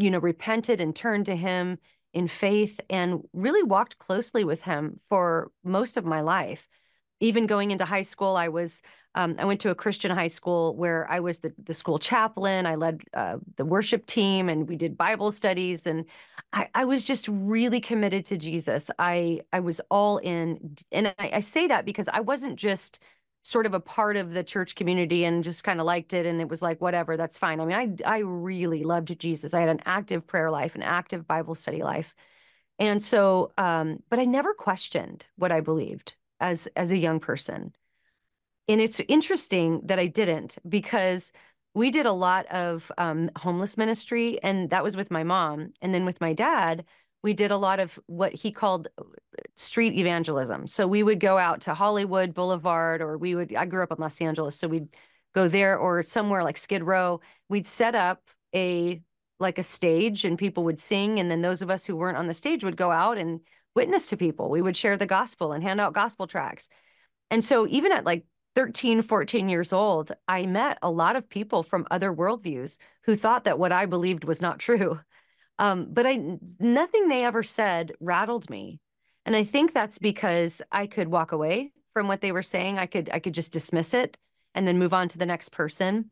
[0.00, 1.78] you know, repented and turned to him
[2.12, 6.68] in faith and really walked closely with him for most of my life.
[7.20, 8.82] Even going into high school, I was
[9.14, 12.66] um, I went to a Christian high school where I was the the school chaplain.
[12.66, 15.86] I led uh, the worship team, and we did Bible studies.
[15.86, 16.04] And
[16.52, 18.90] I, I, was just really committed to Jesus.
[18.98, 23.00] I I was all in, and I, I say that because I wasn't just
[23.46, 26.40] sort of a part of the church community and just kind of liked it and
[26.40, 27.60] it was like whatever that's fine.
[27.60, 29.54] I mean i i really loved jesus.
[29.54, 32.12] I had an active prayer life an active bible study life.
[32.80, 37.72] And so um but i never questioned what i believed as as a young person.
[38.66, 41.32] And it's interesting that i didn't because
[41.72, 45.74] we did a lot of um, homeless ministry and that was with my mom.
[45.82, 46.86] And then with my dad
[47.26, 49.02] we did a lot of what he called uh,
[49.56, 50.68] street evangelism.
[50.68, 53.96] So we would go out to Hollywood Boulevard, or we would, I grew up in
[53.98, 54.86] Los Angeles, so we'd
[55.34, 57.20] go there or somewhere like Skid Row.
[57.48, 58.22] We'd set up
[58.54, 59.02] a,
[59.40, 61.18] like a stage and people would sing.
[61.18, 63.40] And then those of us who weren't on the stage would go out and
[63.74, 64.48] witness to people.
[64.48, 66.68] We would share the gospel and hand out gospel tracts.
[67.32, 71.64] And so even at like 13, 14 years old, I met a lot of people
[71.64, 75.00] from other worldviews who thought that what I believed was not true.
[75.58, 78.80] Um, but I nothing they ever said rattled me.
[79.24, 82.78] And I think that's because I could walk away from what they were saying.
[82.78, 84.16] I could I could just dismiss it
[84.54, 86.10] and then move on to the next person.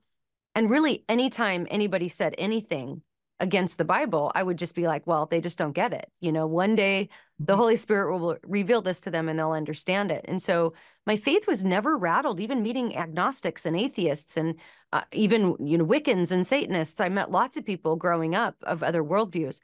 [0.54, 3.02] And really anytime anybody said anything
[3.40, 6.08] against the Bible, I would just be like, well, they just don't get it.
[6.20, 7.60] You know, one day the mm-hmm.
[7.60, 10.24] Holy Spirit will reveal this to them and they'll understand it.
[10.26, 10.74] And so
[11.06, 14.54] my faith was never rattled, even meeting agnostics and atheists and
[14.92, 17.00] uh, even, you know, Wiccans and Satanists.
[17.00, 19.60] I met lots of people growing up of other worldviews.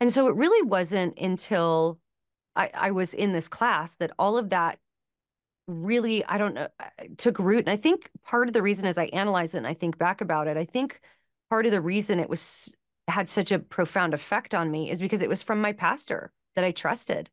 [0.00, 1.98] And so it really wasn't until
[2.54, 4.78] I, I was in this class that all of that
[5.68, 7.66] really, I don't know, uh, took root.
[7.66, 10.20] And I think part of the reason as I analyze it and I think back
[10.20, 11.00] about it, I think
[11.48, 12.74] part of the reason it was
[13.08, 16.64] had such a profound effect on me is because it was from my pastor that
[16.64, 17.30] I trusted.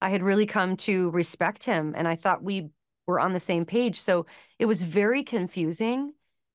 [0.00, 2.68] I had really come to respect him and I thought we
[3.06, 4.00] were on the same page.
[4.00, 4.26] So
[4.58, 6.12] it was very confusing.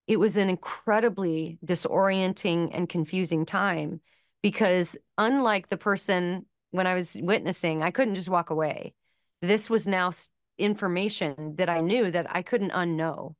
[0.07, 4.01] It was an incredibly disorienting and confusing time
[4.41, 8.93] because, unlike the person when I was witnessing, I couldn't just walk away.
[9.41, 10.11] This was now
[10.57, 13.35] information that I knew that I couldn't unknow.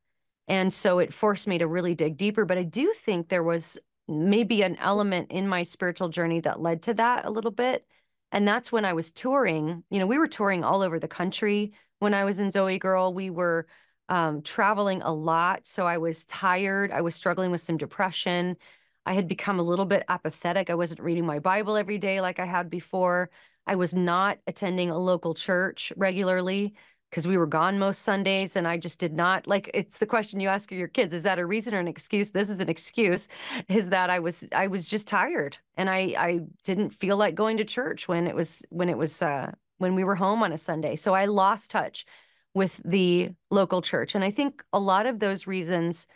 [0.47, 2.45] And so it forced me to really dig deeper.
[2.45, 6.81] But I do think there was maybe an element in my spiritual journey that led
[6.83, 7.85] to that a little bit.
[8.31, 9.83] And that's when I was touring.
[9.89, 13.13] You know, we were touring all over the country when I was in ZOEgirl.
[13.13, 13.67] We were
[14.09, 15.65] um, traveling a lot.
[15.65, 16.91] So I was tired.
[16.91, 18.57] I was struggling with some depression.
[19.05, 20.69] I had become a little bit apathetic.
[20.69, 23.29] I wasn't reading my Bible every day like I had before.
[23.65, 26.73] I was not attending a local church regularly
[27.11, 30.39] because we were gone most Sundays and I just did not like it's the question
[30.39, 32.31] you ask your kids is that a reason or an excuse?
[32.31, 33.27] This is an excuse
[33.67, 37.57] is that I was I was just tired and I I didn't feel like going
[37.57, 40.57] to church when it was when it was uh when we were home on a
[40.57, 40.95] Sunday.
[40.95, 42.05] So I lost touch
[42.53, 46.07] with the local church and I think a lot of those reasons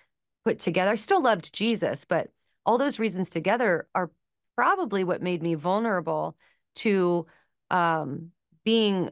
[0.46, 2.30] put together I still loved Jesus but
[2.66, 4.12] all those reasons together are
[4.56, 6.38] probably what made me vulnerable
[6.76, 7.26] to
[7.70, 8.32] um
[8.64, 9.12] being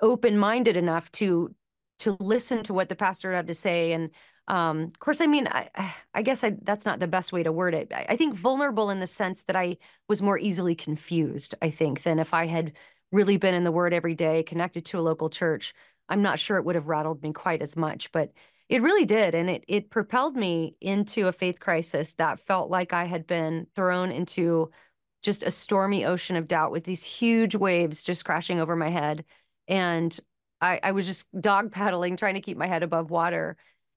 [0.00, 1.54] open-minded enough to
[2.00, 3.92] to listen to what the pastor had to say.
[3.92, 4.10] And
[4.48, 5.68] um, of course i mean i
[6.14, 7.92] i guess I, that's not the best way to word it.
[7.94, 9.76] I, I think vulnerable in the sense that i
[10.08, 12.72] was more easily confused i think than if i had
[13.12, 15.74] really been in the word every day connected to a local church.
[16.08, 18.32] I'm not sure it would have rattled me quite as much but
[18.68, 19.34] it really did.
[19.34, 23.68] And it it propelled me into a faith crisis that felt like i had been
[23.76, 24.70] thrown into
[25.22, 29.24] just a stormy ocean of doubt with these huge waves just crashing over my head.
[29.68, 30.18] And
[30.60, 33.56] I, I was just dog paddling, trying to keep my head above water.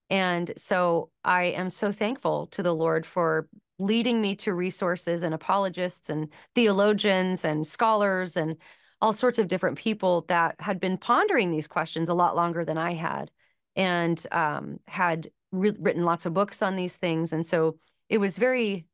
[0.09, 3.47] And so I am so thankful to the Lord for
[3.79, 8.55] leading me to resources and apologists and theologians and scholars and
[9.01, 12.77] all sorts of different people that had been pondering these questions a lot longer than
[12.77, 13.29] I had
[13.75, 17.33] and um, had re- written lots of books on these things.
[17.33, 17.77] And so
[18.09, 18.85] it was very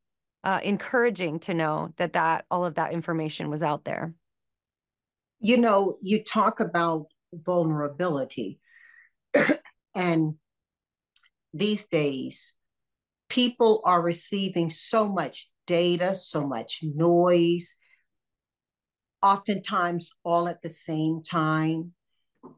[0.44, 4.14] uh, encouraging to know that that all of that information was out there.
[5.40, 8.60] You know, you talk about vulnerability,
[9.94, 10.34] and
[11.54, 12.54] these days,
[13.28, 17.76] people are receiving so much data, so much noise,
[19.22, 21.92] oftentimes all at the same time,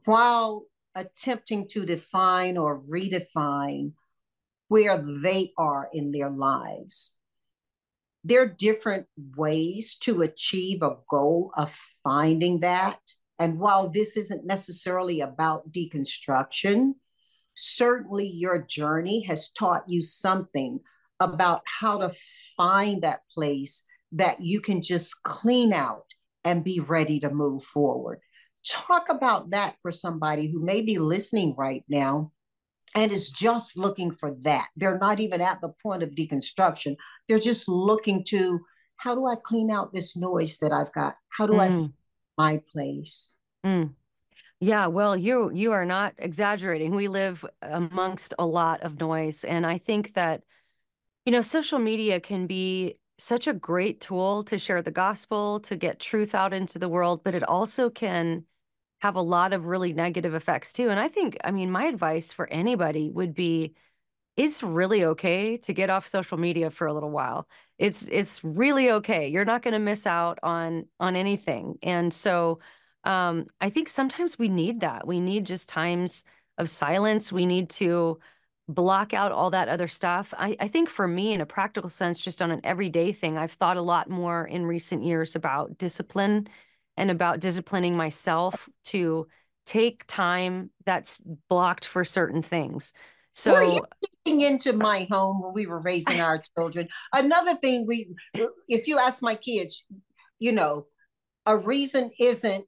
[0.05, 3.93] while attempting to define or redefine
[4.69, 7.17] where they are in their lives
[8.25, 9.07] there are different
[9.37, 11.71] ways to achieve a goal of
[12.03, 12.99] finding that.
[13.39, 16.93] And while this isn't necessarily about deconstruction,
[17.55, 20.81] certainly your journey has taught you something
[21.21, 22.13] about how to
[22.57, 26.07] find that place that you can just clean out
[26.45, 28.21] and be ready to move forward.
[28.67, 32.33] Talk about that for somebody who may be listening right now
[32.95, 34.69] and is just looking for that.
[34.77, 36.97] They're not even at the point of deconstruction.
[37.29, 38.61] They're just looking to
[38.97, 41.15] how do I clean out this noise that I've got?
[41.31, 41.61] How do mm.
[41.61, 41.93] I find
[42.39, 43.35] my place?
[43.67, 43.95] Mm.
[44.61, 46.95] Yeah, well, you you are not exaggerating.
[46.95, 50.43] We live amongst a lot of noise, and I think that
[51.25, 55.77] you know, social media can be such a great tool to share the gospel, to
[55.77, 58.45] get truth out into the world, but it also can
[59.05, 60.89] have a lot of really negative effects too.
[60.89, 63.75] And I think, I mean, my advice for anybody would be
[64.35, 67.47] it's really okay to get off social media for a little while.
[67.79, 69.29] It's it's really okay.
[69.29, 71.79] You're not going to miss out on on anything.
[71.83, 72.61] And so
[73.05, 75.07] um I think sometimes we need that.
[75.07, 76.25] We need just times
[76.57, 77.31] of silence.
[77.31, 78.19] We need to
[78.69, 80.33] block out all that other stuff.
[80.39, 83.53] I, I think for me, in a practical sense, just on an everyday thing, I've
[83.53, 86.49] thought a lot more in recent years about discipline
[86.97, 89.27] and about disciplining myself to
[89.67, 92.93] take time that's blocked for certain things.
[93.33, 93.81] So were you
[94.25, 96.89] getting into my home when we were raising our children?
[97.13, 98.15] Another thing we
[98.69, 99.85] if you ask my kids,
[100.39, 100.87] you know,
[101.47, 102.67] a reason isn't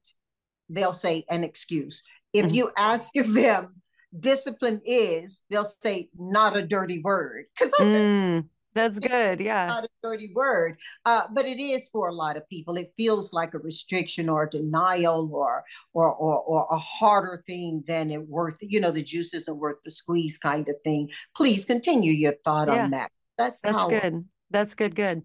[0.69, 2.03] they'll say an excuse.
[2.33, 2.55] If mm-hmm.
[2.55, 3.81] you ask them
[4.17, 7.45] discipline is, they'll say not a dirty word.
[7.57, 8.45] Because mm,
[8.77, 9.39] that's good.
[9.39, 9.67] Yeah.
[9.67, 10.79] Not a dirty word.
[11.05, 12.77] Uh, but it is for a lot of people.
[12.77, 15.63] It feels like a restriction or a denial or
[15.93, 19.77] or or, or a harder thing than it worth, you know, the juice isn't worth
[19.83, 21.09] the squeeze kind of thing.
[21.35, 22.83] Please continue your thought yeah.
[22.83, 23.11] on that.
[23.37, 24.25] That's that's good.
[24.49, 25.23] That's good, good.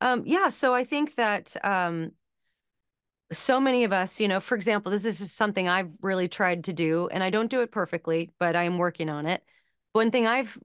[0.00, 2.12] Um, yeah, so I think that um,
[3.32, 6.72] so many of us, you know, for example, this is something I've really tried to
[6.72, 9.42] do, and I don't do it perfectly, but I am working on it.
[9.92, 10.58] One thing I've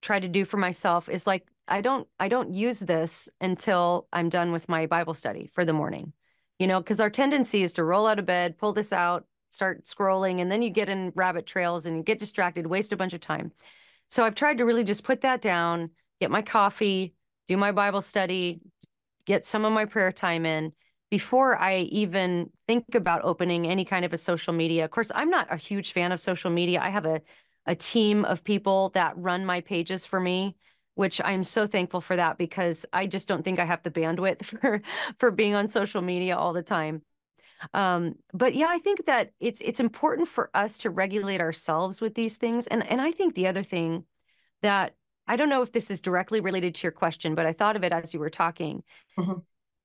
[0.00, 4.28] tried to do for myself is like I don't I don't use this until I'm
[4.28, 6.12] done with my Bible study for the morning.
[6.58, 9.84] You know, because our tendency is to roll out of bed, pull this out, start
[9.84, 13.14] scrolling, and then you get in rabbit trails and you get distracted, waste a bunch
[13.14, 13.52] of time.
[14.10, 15.90] So I've tried to really just put that down,
[16.20, 17.14] get my coffee,
[17.48, 18.60] do my Bible study,
[19.26, 20.72] get some of my prayer time in
[21.10, 24.84] before I even think about opening any kind of a social media.
[24.84, 26.80] Of course, I'm not a huge fan of social media.
[26.80, 27.22] I have a
[27.66, 30.56] a team of people that run my pages for me,
[30.94, 34.44] which I'm so thankful for that because I just don't think I have the bandwidth
[34.60, 34.82] for
[35.18, 37.02] for being on social media all the time.
[37.74, 42.14] Um, but yeah, I think that it's it's important for us to regulate ourselves with
[42.14, 42.66] these things.
[42.66, 44.04] And and I think the other thing
[44.62, 44.94] that
[45.26, 47.84] I don't know if this is directly related to your question, but I thought of
[47.84, 48.82] it as you were talking.
[49.18, 49.38] Mm-hmm.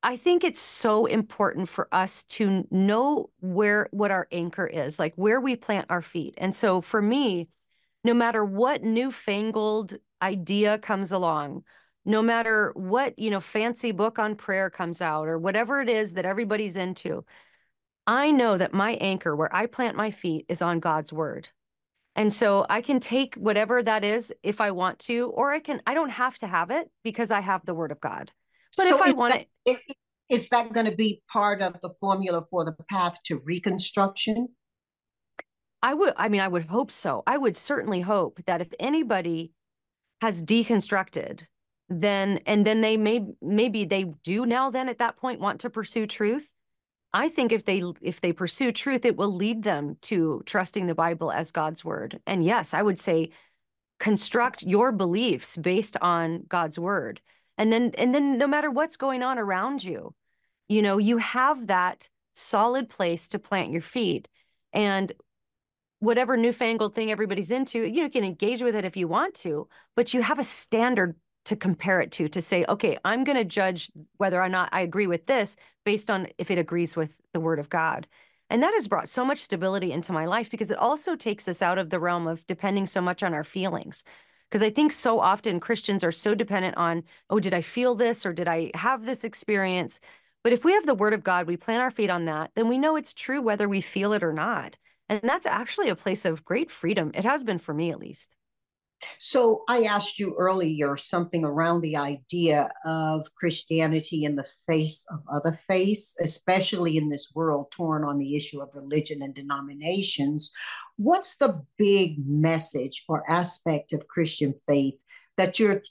[0.04, 5.14] I think it's so important for us to know where what our anchor is, like
[5.16, 6.36] where we plant our feet.
[6.38, 7.50] And so for me,
[8.04, 11.64] no matter what newfangled idea comes along,
[12.06, 16.14] no matter what, you know, fancy book on prayer comes out or whatever it is
[16.14, 17.26] that everybody's into,
[18.06, 21.50] I know that my anchor where I plant my feet is on God's word.
[22.16, 25.82] And so I can take whatever that is if I want to, or I can,
[25.86, 28.32] I don't have to have it because I have the word of God.
[28.76, 29.80] But so if I want that, it,
[30.30, 34.48] is that going to be part of the formula for the path to reconstruction?
[35.84, 37.22] I would, I mean, I would hope so.
[37.28, 39.52] I would certainly hope that if anybody
[40.22, 41.44] has deconstructed,
[41.90, 45.70] then and then they may maybe they do now then at that point want to
[45.70, 46.50] pursue truth.
[47.14, 50.96] I think if they if they pursue truth, it will lead them to trusting the
[50.96, 52.20] Bible as God's word.
[52.28, 53.30] And yes, I would say
[54.00, 57.22] construct your beliefs based on God's word
[57.58, 60.14] and then and then no matter what's going on around you
[60.68, 64.28] you know you have that solid place to plant your feet
[64.74, 65.12] and
[66.00, 69.34] whatever newfangled thing everybody's into you, know, you can engage with it if you want
[69.34, 73.38] to but you have a standard to compare it to to say okay i'm going
[73.38, 77.20] to judge whether or not i agree with this based on if it agrees with
[77.34, 78.08] the word of god
[78.50, 81.62] and that has brought so much stability into my life because it also takes us
[81.62, 84.04] out of the realm of depending so much on our feelings
[84.50, 88.26] because I think so often Christians are so dependent on, oh, did I feel this
[88.26, 90.00] or did I have this experience?
[90.44, 92.70] But if we have the word of God, we plant our feet on that, then
[92.70, 94.78] we know it's true whether we feel it or not.
[95.10, 97.12] And that's actually a place of great freedom.
[97.14, 98.36] It has been for me, at least.
[99.20, 105.20] So I asked you earlier something around the idea of Christianity in the face of
[105.32, 110.52] other faiths, especially in this world torn on the issue of religion and denominations.
[110.96, 114.96] What's the big message or aspect of Christian faith
[115.38, 115.84] that you're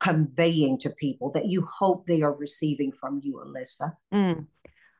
[0.00, 3.96] conveying to people that you hope they are receiving from you, Alisa?
[4.12, 4.46] Mm.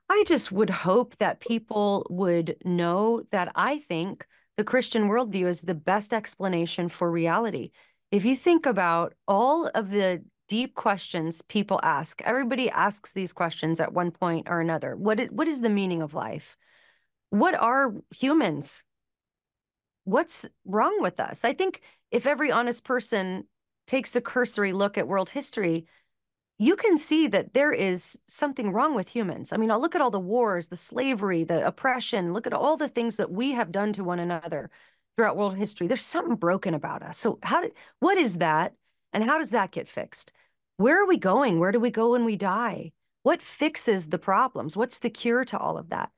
[0.09, 4.27] I just would hope that people would know that I think
[4.57, 7.71] the Christian worldview is the best explanation for reality.
[8.13, 13.81] if you think about all of the deep questions people ask, everybody asks these questions
[13.81, 14.95] at one point or another.
[14.97, 16.57] What is, what is the meaning of life?
[17.31, 18.85] What are humans?
[20.05, 21.45] What's wrong with us?
[21.45, 21.81] I think
[22.13, 23.49] if every honest person
[23.89, 25.87] takes a cursory look at world history,
[26.59, 29.53] you can see that there is something wrong with humans.
[29.53, 32.77] I mean, I'll look at all the wars, the slavery, the oppression, look at all
[32.77, 34.71] the things that we have done to one another
[35.17, 35.87] throughout world history.
[35.87, 37.19] There's something broken about us.
[37.19, 38.75] So how did what is that?
[39.13, 40.33] And how does that get fixed?
[40.79, 41.59] Where are we going?
[41.59, 42.93] Where do we go when we die?
[43.23, 44.77] What fixes the problems?
[44.77, 46.11] What's the cure to all of that?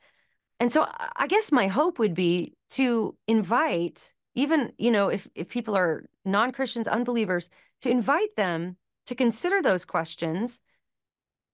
[0.60, 0.86] And so
[1.16, 6.04] I guess my hope would be to invite even, you know, if if people are
[6.24, 7.48] non-Christians, unbelievers,
[7.82, 8.76] to invite them
[9.08, 10.60] to consider those questions.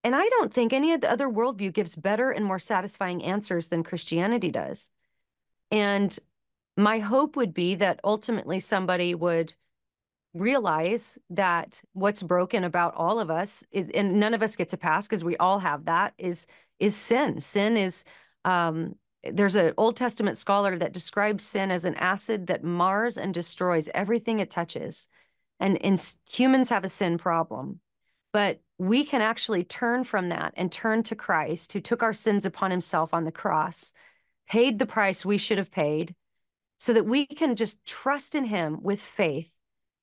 [0.03, 3.69] And I don't think any of the other worldview gives better and more satisfying answers
[3.69, 4.91] than Christianity does.
[5.71, 6.17] And
[6.77, 9.55] my hope would be that ultimately somebody would
[10.35, 14.77] realize that what's broken about all of us is and none of us gets a
[14.77, 16.49] pass because we all have that is
[16.81, 18.03] is sin sin is
[18.45, 18.97] um
[19.33, 23.89] there's an old testament scholar that describes sin as an acid that mars and destroys
[23.95, 25.07] everything it touches
[25.73, 27.81] and, humans have a sin problem
[28.33, 32.45] but we can actually turn from that and turn to christ who took our sins
[32.45, 33.93] upon himself on the cross
[34.49, 36.15] paid the price we should have paid
[36.79, 39.51] so that we can just trust in him with faith.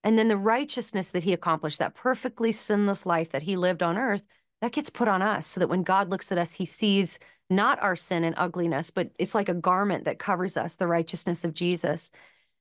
[0.04, 3.98] And then the righteousness that he accomplished, that perfectly sinless life that he lived on
[3.98, 4.24] earth,
[4.62, 7.82] that gets put on us so that when God looks at us, he sees not
[7.84, 11.54] our sin and ugliness, but it's like a garment that covers us, the righteousness of
[11.54, 12.10] Jesus.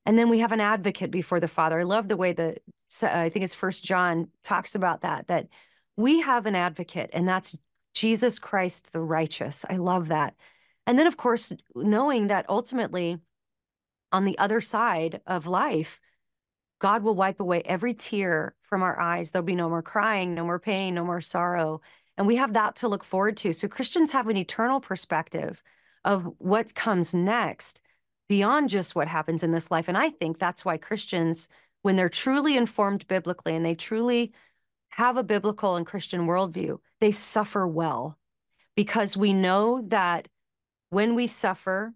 [0.07, 1.81] And then we have an advocate before the Father.
[1.81, 2.59] I love the way that
[3.03, 5.49] I think it's First John talks about that, that
[5.97, 7.55] we have an advocate, and that's
[7.95, 9.65] Jesus Christ the righteous.
[9.69, 10.35] I love that.
[10.87, 13.19] And then, of course, knowing that ultimately
[14.13, 16.01] on the other side of life,
[16.81, 19.31] God will wipe away every tear from our eyes.
[19.31, 21.83] There'll be no more crying, no more pain, no more sorrow.
[22.17, 23.53] And we have that to look forward to.
[23.53, 25.63] So Christians have an eternal perspective
[26.05, 27.83] of what comes next
[28.31, 29.89] beyond just what happens in this life.
[29.89, 31.49] And I think that's why Christians,
[31.83, 34.33] when they're truly informed biblically and they truly
[34.91, 38.17] have a biblical and Christian worldview, they suffer well.
[38.77, 40.29] Because we know that
[40.91, 41.93] when we suffer,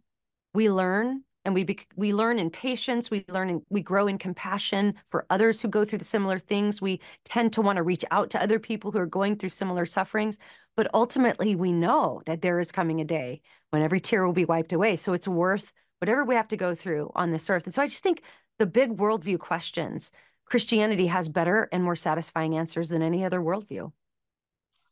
[0.53, 4.95] we learn and we we learn in patience we learn in, we grow in compassion
[5.11, 6.83] for others who go through the similar things.
[6.83, 9.87] We tend to want to reach out to other people who are going through similar
[9.87, 10.37] sufferings.
[10.77, 14.45] But ultimately we know that there is coming a day when every tear will be
[14.45, 14.97] wiped away.
[14.97, 17.87] So it's worth whatever we have to go through on this earth and so i
[17.87, 18.23] just think
[18.59, 20.11] the big worldview questions
[20.47, 23.91] christianity has better and more satisfying answers than any other worldview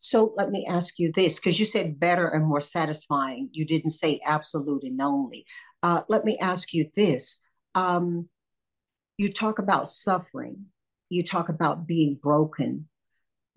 [0.05, 3.48] so let me ask you this, because you said better and more satisfying.
[3.53, 5.46] You didn't say absolute and only.
[5.80, 7.40] Uh, let me ask you this.
[7.76, 8.28] Um,
[9.16, 10.66] you talk about suffering,
[11.09, 12.88] you talk about being broken.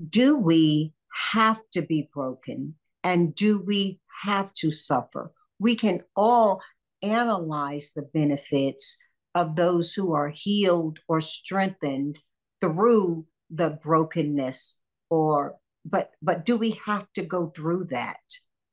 [0.07, 0.93] Do we
[1.33, 2.75] have to be broken?
[3.03, 5.31] And do we have to suffer?
[5.57, 6.61] We can all
[7.05, 8.97] analyze the benefits
[9.33, 12.19] of those who are healed or strengthened
[12.61, 14.79] through the brokenness
[15.09, 18.17] or but but do we have to go through that?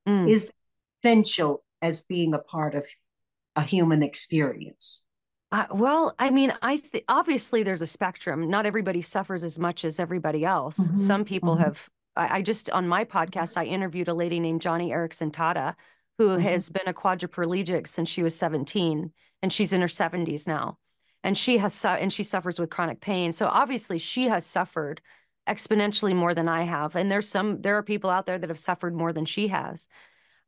[0.08, 0.28] Mm.
[0.28, 0.50] Is
[1.02, 2.86] essential as being a part of
[3.56, 5.04] a human experience?
[5.50, 8.48] Uh, well, I mean, I th- obviously there's a spectrum.
[8.48, 10.78] Not everybody suffers as much as everybody else.
[10.78, 10.96] Mm-hmm.
[10.96, 11.64] Some people mm-hmm.
[11.64, 11.88] have.
[12.16, 15.74] I, I, just on my podcast, I interviewed a lady named Joni Eareckson Tada,
[16.22, 16.42] who mm-hmm.
[16.42, 19.12] has been a quadriplegic since she was 17,
[19.42, 20.78] and she's in her 70s now,
[21.24, 23.32] and she has su- and she suffers with chronic pain.
[23.32, 25.00] So obviously, she has suffered
[25.48, 28.58] exponentially more than I have, and there's some there are people out there that have
[28.58, 29.88] suffered more than she has.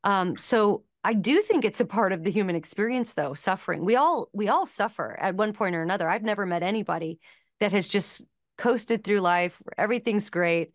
[0.03, 3.83] Um, so I do think it's a part of the human experience though, suffering.
[3.83, 6.09] We all we all suffer at one point or another.
[6.09, 7.19] I've never met anybody
[7.59, 8.23] that has just
[8.57, 10.71] coasted through life, everything's great.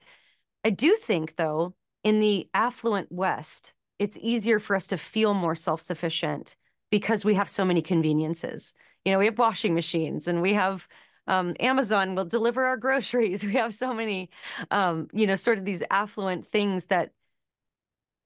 [0.64, 1.74] I do think though,
[2.04, 6.56] in the affluent West, it's easier for us to feel more self-sufficient
[6.90, 8.74] because we have so many conveniences.
[9.04, 10.88] You know, we have washing machines and we have
[11.26, 13.44] um, Amazon will deliver our groceries.
[13.50, 14.30] We have so many,
[14.70, 17.12] um, you know, sort of these affluent things that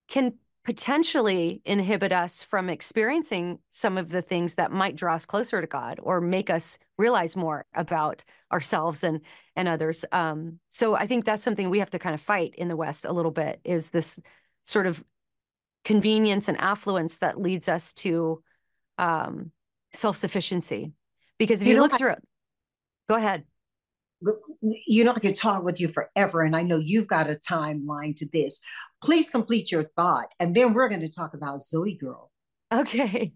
[0.08, 5.60] can potentially inhibit us from experiencing some of the things that might draw us closer
[5.60, 9.20] to God or make us realize more about ourselves and
[9.56, 10.04] and others.
[10.12, 13.04] Um, so I think that's something we have to kind of fight in the West
[13.04, 14.20] a little bit is this
[14.64, 15.04] sort of
[15.84, 18.42] convenience and affluence that leads us to
[18.98, 19.52] um,
[19.92, 20.92] self sufficiency.
[21.38, 22.22] Because if you, you look through it,
[23.08, 23.44] go ahead
[24.62, 28.16] you know, I could talk with you forever, and I know you've got a timeline
[28.16, 28.60] to this.
[29.02, 32.28] Please complete your thought, and then we're going to talk about ZOEgirl.
[32.72, 33.32] Okay.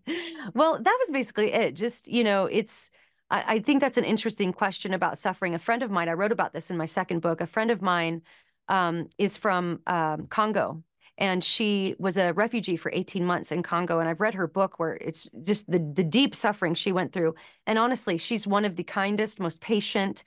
[0.55, 1.77] Well, that was basically it.
[1.77, 2.91] Just, you know, it's
[3.31, 5.55] I, I, think that's an interesting question about suffering.
[5.55, 7.41] A friend of mine, I wrote about this in my second book.
[7.41, 8.23] A friend of mine
[8.69, 10.83] um, is from um, Congo,
[11.19, 13.99] and she was a refugee for 18 months in Congo.
[13.99, 17.35] And I've read her book where it's just the the deep suffering she went through.
[17.67, 20.25] And honestly, she's one of the kindest, most patient,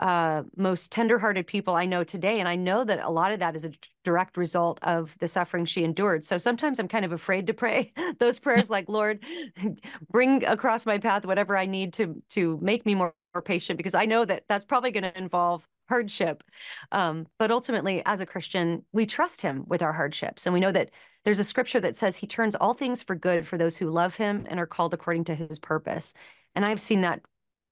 [0.00, 2.40] uh, most tenderhearted people I know today.
[2.40, 3.70] And I know that a lot of that is a
[4.02, 6.24] direct result of the suffering she endured.
[6.24, 9.20] So sometimes I'm kind of afraid to pray those prayers like, Lord,
[10.10, 13.94] bring across my path whatever I need to to make me more, more patient, because
[13.94, 16.42] I know that that's probably going to involve hardship.
[16.90, 20.46] Um, but ultimately, as a Christian, we trust him with our hardships.
[20.46, 20.88] And we know that
[21.26, 24.16] there's a scripture that says he turns all things for good for those who love
[24.16, 26.14] him and are called according to his purpose.
[26.54, 27.20] And I've seen that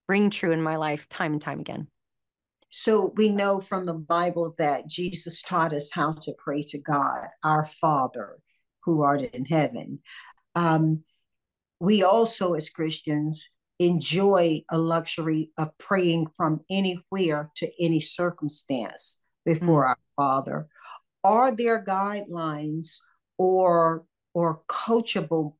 [0.07, 1.87] ring true in my life time and time again.
[2.69, 7.29] So we know from the Bible that Jesus taught us how to pray to God,
[7.43, 8.37] our Father
[8.85, 10.01] who art in heaven.
[10.55, 11.05] Um,
[11.81, 13.49] we also, as Christians,
[13.81, 19.89] enjoy a luxury of praying from anywhere to any circumstance before mm.
[19.89, 20.69] our Father.
[21.25, 22.99] Are there guidelines
[23.39, 24.05] or
[24.35, 25.55] or coachable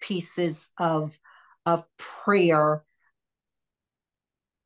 [0.00, 1.18] pieces of
[1.66, 2.84] of prayer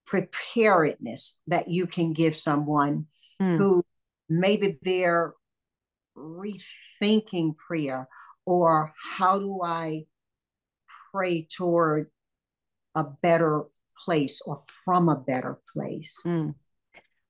[0.06, 3.06] preparedness that you can give someone
[3.40, 3.56] mm.
[3.56, 3.82] who
[4.28, 5.34] maybe they're
[6.16, 8.06] rethinking prayer
[8.44, 10.04] or how do I
[11.14, 12.10] pray toward
[12.94, 13.64] a better
[14.04, 16.22] place or from a better place?
[16.26, 16.54] Mm.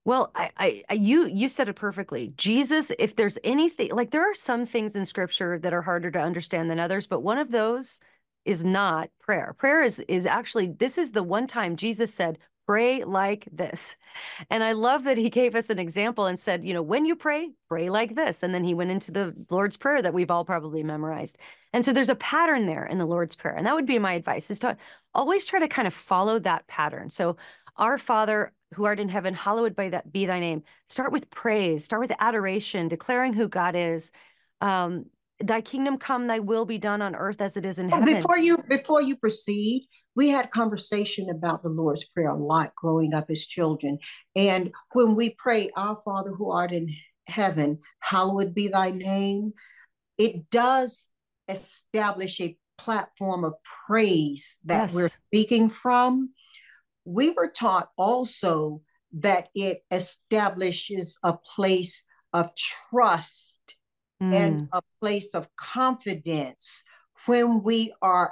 [0.05, 2.33] Well, I, I, you, you said it perfectly.
[2.37, 6.19] Jesus, if there's anything like there are some things in Scripture that are harder to
[6.19, 7.99] understand than others, but one of those
[8.45, 9.55] is not prayer.
[9.57, 13.95] Prayer is is actually this is the one time Jesus said, pray like this.
[14.49, 17.15] And I love that he gave us an example and said, you know, when you
[17.15, 18.43] pray, pray like this.
[18.43, 21.37] And then he went into the Lord's Prayer that we've all probably memorized.
[21.73, 23.55] And so there's a pattern there in the Lord's Prayer.
[23.55, 24.77] And that would be my advice is to
[25.13, 27.09] always try to kind of follow that pattern.
[27.09, 27.37] So
[27.77, 30.63] our Father who art in heaven, hallowed by that be thy name.
[30.89, 34.11] Start with praise, start with adoration, declaring who God is.
[34.61, 35.05] Um,
[35.43, 38.05] thy kingdom come thy will be done on earth as it is in heaven.
[38.05, 43.13] before you before you proceed we had conversation about the lord's prayer a lot growing
[43.13, 43.97] up as children.
[44.35, 46.95] And when we pray our father who art in
[47.27, 49.53] heaven hallowed be thy name
[50.17, 51.09] it does
[51.47, 53.53] establish a platform of
[53.87, 54.95] praise that yes.
[54.95, 56.31] we're speaking from.
[57.05, 58.81] We were taught also
[59.19, 63.74] that it establishes a place of trust
[64.21, 64.33] mm.
[64.33, 66.83] and a place of confidence
[67.25, 68.31] when we are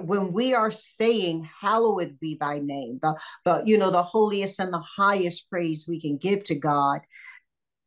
[0.00, 3.14] when we are saying hallowed be thy name the,
[3.44, 7.00] the you know the holiest and the highest praise we can give to god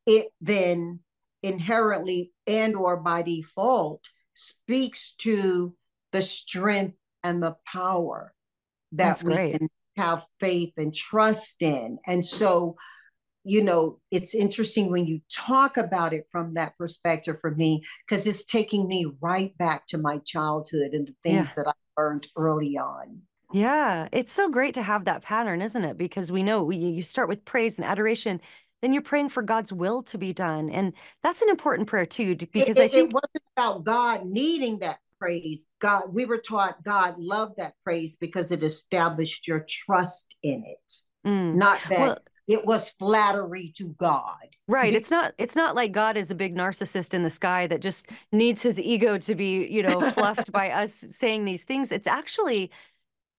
[0.06, 1.00] it then
[1.44, 4.04] inherently and or by default
[4.36, 5.76] speaks to
[6.12, 8.34] the strength and the power
[8.92, 9.60] that That's we great.
[9.60, 9.68] can
[9.98, 12.76] have faith and trust in and so
[13.44, 18.28] you know, it's interesting when you talk about it from that perspective for me, because
[18.28, 21.64] it's taking me right back to my childhood and the things yeah.
[21.64, 23.22] that I learned early on.
[23.54, 25.98] Yeah, it's so great to have that pattern, isn't it?
[25.98, 28.40] Because we know we, you start with praise and adoration,
[28.82, 30.70] then you're praying for God's will to be done.
[30.70, 34.80] And that's an important prayer too, because it, I think it wasn't about God needing
[34.80, 35.68] that praise.
[35.80, 40.94] God, we were taught God loved that praise because it established your trust in it.
[41.28, 41.56] Mm.
[41.56, 42.18] Not that well,
[42.52, 44.48] it was flattery to God.
[44.68, 44.94] Right.
[44.94, 48.08] It's not it's not like God is a big narcissist in the sky that just
[48.32, 51.92] needs his ego to be, you know, fluffed by us saying these things.
[51.92, 52.72] It's actually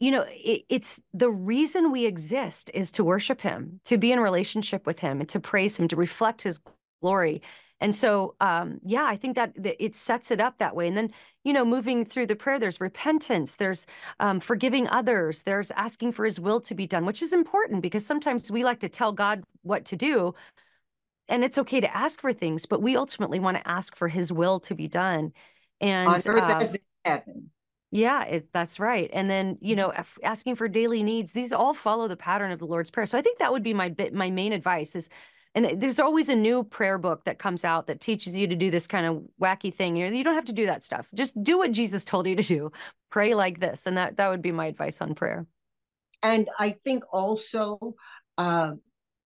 [0.01, 4.19] you know, it, it's the reason we exist is to worship him, to be in
[4.19, 6.59] relationship with him, and to praise him, to reflect his
[7.01, 7.41] glory.
[7.83, 10.87] And so, um, yeah, I think that, that, it sets it up that way.
[10.87, 11.11] And then,
[11.43, 13.87] you know, moving through the prayer, there's repentance, there's
[14.21, 18.07] um, forgiving others, there's asking for his will to be done, which is important because
[18.07, 20.35] sometimes we like to tell God what to do.
[21.29, 24.33] And it's okay to ask for things, but we ultimately want to ask for his
[24.33, 25.33] will to be done.
[25.81, 27.51] And on earth um, as in heaven.
[27.91, 29.11] Yeah, it, that's right.
[29.13, 32.65] And then, you know, asking for daily needs, these all follow the pattern of the
[32.65, 33.07] Lord's Prayer.
[33.07, 35.11] So I think that would be my bit, my main advice is
[35.55, 38.71] and there's always a new prayer book that comes out that teaches you to do
[38.71, 39.97] this kind of wacky thing.
[39.97, 41.07] You, know, you don't have to do that stuff.
[41.15, 42.73] Just do what Jesus told you to do.
[43.11, 43.87] Pray like this.
[43.87, 45.47] And that that would be my advice on prayer.
[46.23, 47.97] And I think also
[48.39, 48.73] uh,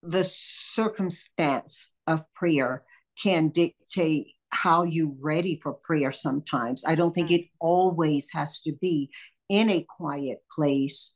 [0.02, 2.82] the circumstance of prayer
[3.22, 6.84] can dictate how you ready for prayer sometimes.
[6.84, 7.38] I don't think mm.
[7.38, 9.10] it always has to be
[9.48, 11.12] in a quiet place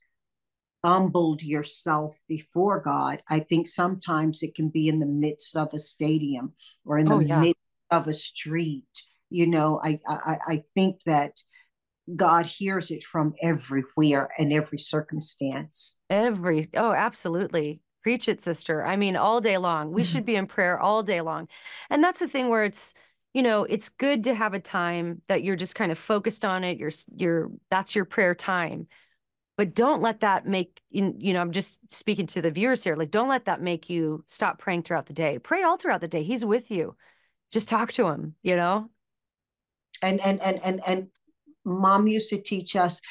[0.83, 3.21] humbled yourself before God.
[3.29, 6.53] I think sometimes it can be in the midst of a stadium
[6.85, 7.39] or in the oh, yeah.
[7.39, 7.61] midst
[7.91, 8.85] of a street.
[9.29, 11.41] You know, I, I I think that
[12.15, 15.97] God hears it from everywhere and every circumstance.
[16.09, 17.81] Every, oh, absolutely.
[18.03, 18.83] Preach it, sister.
[18.83, 19.91] I mean, all day long.
[19.91, 20.11] We mm-hmm.
[20.11, 21.47] should be in prayer all day long.
[21.89, 22.93] And that's the thing where it's,
[23.33, 26.63] you know, it's good to have a time that you're just kind of focused on
[26.63, 26.79] it.
[26.79, 28.87] You're, you're, that's your prayer time.
[29.61, 32.95] But don't let that make, you know, I'm just speaking to the viewers here.
[32.95, 35.37] Like, don't let that make you stop praying throughout the day.
[35.37, 36.23] Pray all throughout the day.
[36.23, 36.95] He's with you.
[37.51, 38.89] Just talk to him, you know?
[40.01, 41.07] And, and, and, and, and
[41.63, 43.01] mom used to teach us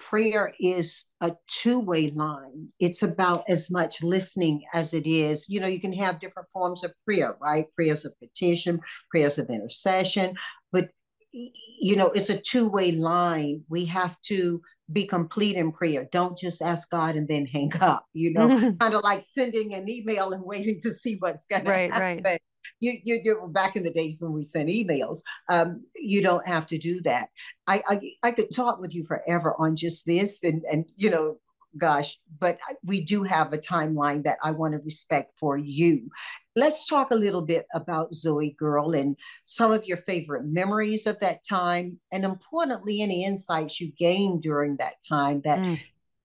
[0.00, 5.68] prayer is a two-way line it's about as much listening as it is you know
[5.68, 8.80] you can have different forms of prayer right prayers of petition
[9.12, 10.34] prayers of intercession
[10.72, 10.90] but
[11.32, 14.60] you know it's a two-way line we have to
[14.92, 18.48] be complete in prayer don't just ask god and then hang up you know
[18.80, 22.22] kind of like sending an email and waiting to see what's going right, to happen
[22.24, 22.42] right
[22.80, 25.22] you you do back in the days when we sent emails.
[25.48, 27.28] Um, you don't have to do that.
[27.66, 31.38] I, I I could talk with you forever on just this, and and you know
[31.76, 36.10] gosh, but we do have a timeline that I want to respect for you.
[36.54, 39.16] Let's talk a little bit about ZOEgirl and
[39.46, 44.76] some of your favorite memories of that time, and importantly, any insights you gained during
[44.76, 45.80] that time that mm.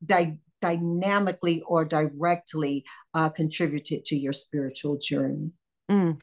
[0.05, 2.83] di- dynamically or directly
[3.13, 5.51] uh, contributed to your spiritual journey.
[5.89, 6.19] Mm.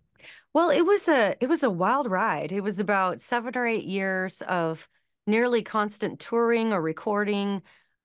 [0.53, 2.53] Well, it was a it was a wild ride.
[2.53, 4.89] It was about seven or eight years of
[5.27, 7.63] nearly constant touring or recording.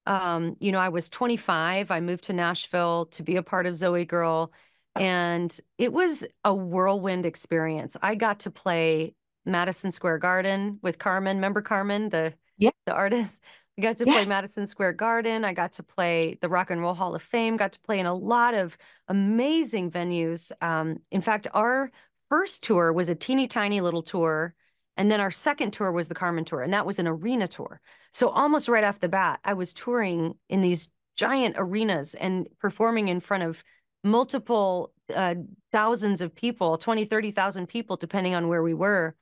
[0.10, 1.92] Um, you know, I was 25.
[1.92, 4.50] I moved to Nashville to be a part of ZOEgirl,
[4.96, 7.96] and it was a whirlwind experience.
[8.02, 9.14] I got to play
[9.46, 11.38] Madison Square Garden with Carmen.
[11.38, 12.72] Remember Carmen, the yeah.
[12.88, 13.40] the artist?
[13.78, 14.14] I got to yeah.
[14.14, 15.46] play Madison Square Garden.
[15.46, 17.56] I got to play the Rock and Roll Hall of Fame.
[17.56, 20.52] Got to play in a lot of amazing venues.
[20.60, 21.92] Um, in fact, our
[22.30, 24.56] first tour was a teeny tiny little tour.
[25.00, 27.80] And then our second tour was the Carmen tour, and that was an arena tour.
[28.12, 33.08] So almost right off the bat, I was touring in these giant arenas and performing
[33.08, 33.64] in front of
[34.04, 35.36] multiple uh,
[35.72, 39.16] thousands of people 20 30,000 people depending on where we were.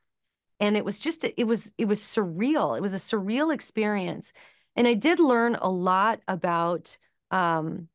[0.60, 2.76] And it was just it was it was surreal.
[2.76, 4.34] It was a surreal experience.
[4.76, 6.98] And i did learn a lot about
[7.30, 7.88] um,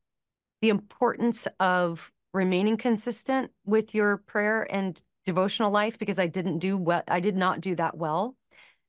[0.61, 6.77] the importance of remaining consistent with your prayer and devotional life because I didn't do
[6.77, 8.37] what I did not do that well.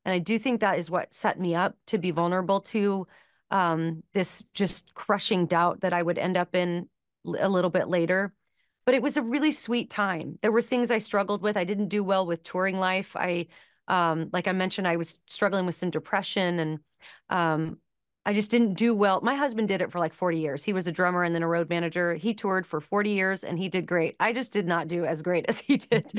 [0.05, 3.07] And I do think that is what set me up to be vulnerable to
[3.51, 6.89] um, this just crushing doubt that I would end up in
[7.25, 8.34] a little bit later.
[8.86, 10.39] But it was a really sweet time.
[10.41, 11.55] There were things I struggled with.
[11.55, 13.15] I didn't do well with touring life.
[13.15, 13.47] I,
[13.88, 16.79] um, like I mentioned, I was struggling with some depression and
[17.29, 17.77] um,
[18.26, 19.19] I just didn't do well.
[19.21, 20.63] My husband did it for like 40 years.
[20.63, 22.13] He was a drummer and then a road manager.
[22.13, 24.15] He toured for 40 years and he did great.
[24.19, 26.09] I just did not do as great as he did.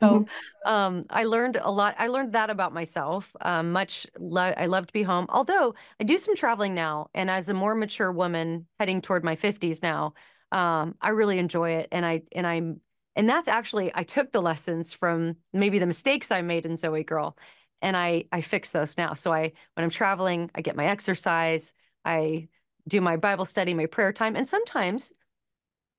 [0.00, 0.24] so
[0.66, 1.96] um, I learned a lot.
[1.98, 3.30] I learned that about myself.
[3.42, 5.26] Um, much lo- I love to be home.
[5.28, 9.36] Although I do some traveling now, and as a more mature woman heading toward my
[9.36, 10.14] 50s now,
[10.50, 11.88] um, I really enjoy it.
[11.92, 12.80] And I and I'm
[13.16, 17.36] and that's actually I took the lessons from maybe the mistakes I made in ZOEgirl
[17.84, 19.14] and I I fix those now.
[19.14, 21.72] So I when I'm traveling, I get my exercise,
[22.04, 22.48] I
[22.88, 25.12] do my Bible study, my prayer time, and sometimes,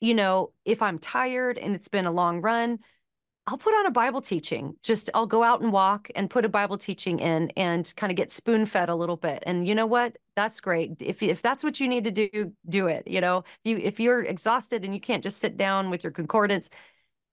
[0.01, 2.79] you know, if I'm tired and it's been a long run,
[3.47, 4.75] I'll put on a Bible teaching.
[4.81, 8.17] Just I'll go out and walk and put a Bible teaching in and kind of
[8.17, 9.43] get spoon fed a little bit.
[9.45, 10.17] And you know what?
[10.35, 10.93] That's great.
[10.99, 13.07] If if that's what you need to do, do it.
[13.07, 16.11] You know, if you if you're exhausted and you can't just sit down with your
[16.11, 16.69] concordance,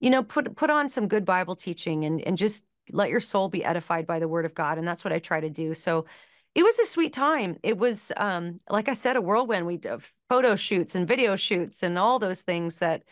[0.01, 3.49] you know, put put on some good Bible teaching and and just let your soul
[3.49, 4.79] be edified by the word of God.
[4.79, 5.75] And that's what I try to do.
[5.75, 6.07] So
[6.55, 7.57] it was a sweet time.
[7.63, 9.67] It was, um, like I said, a whirlwind.
[9.67, 13.05] We did photo shoots and video shoots and all those things that,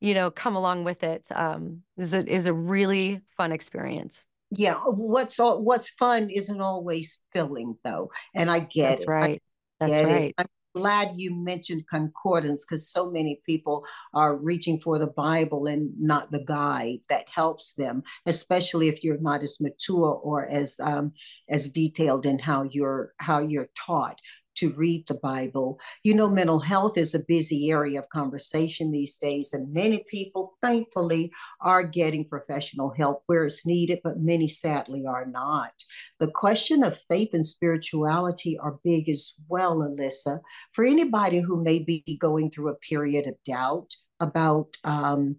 [0.00, 1.28] you know, come along with it.
[1.34, 4.24] Um, it was a, it was a really fun experience.
[4.50, 4.74] Yeah.
[4.74, 8.10] What's all, what's fun isn't always filling though.
[8.34, 9.08] And I get That's it.
[9.08, 9.42] right.
[9.78, 10.34] That's right.
[10.36, 10.46] It
[10.78, 16.30] glad you mentioned concordance because so many people are reaching for the Bible and not
[16.30, 21.12] the guide that helps them, especially if you're not as mature or as um,
[21.48, 24.20] as detailed in how you're how you're taught
[24.58, 25.78] to read the Bible.
[26.04, 30.54] You know, mental health is a busy area of conversation these days, and many people,
[30.62, 35.72] thankfully, are getting professional help where it's needed, but many sadly are not.
[36.18, 40.40] The question of faith and spirituality are big as well, Alisa.
[40.72, 45.36] For anybody who may be going through a period of doubt about, um,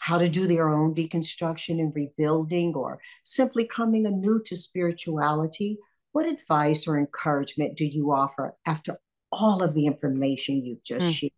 [0.00, 5.78] how to do their own deconstruction and rebuilding, or simply coming anew to spirituality,
[6.18, 8.98] what advice or encouragement do you offer after
[9.30, 11.12] all of the information you've just mm.
[11.12, 11.32] shared?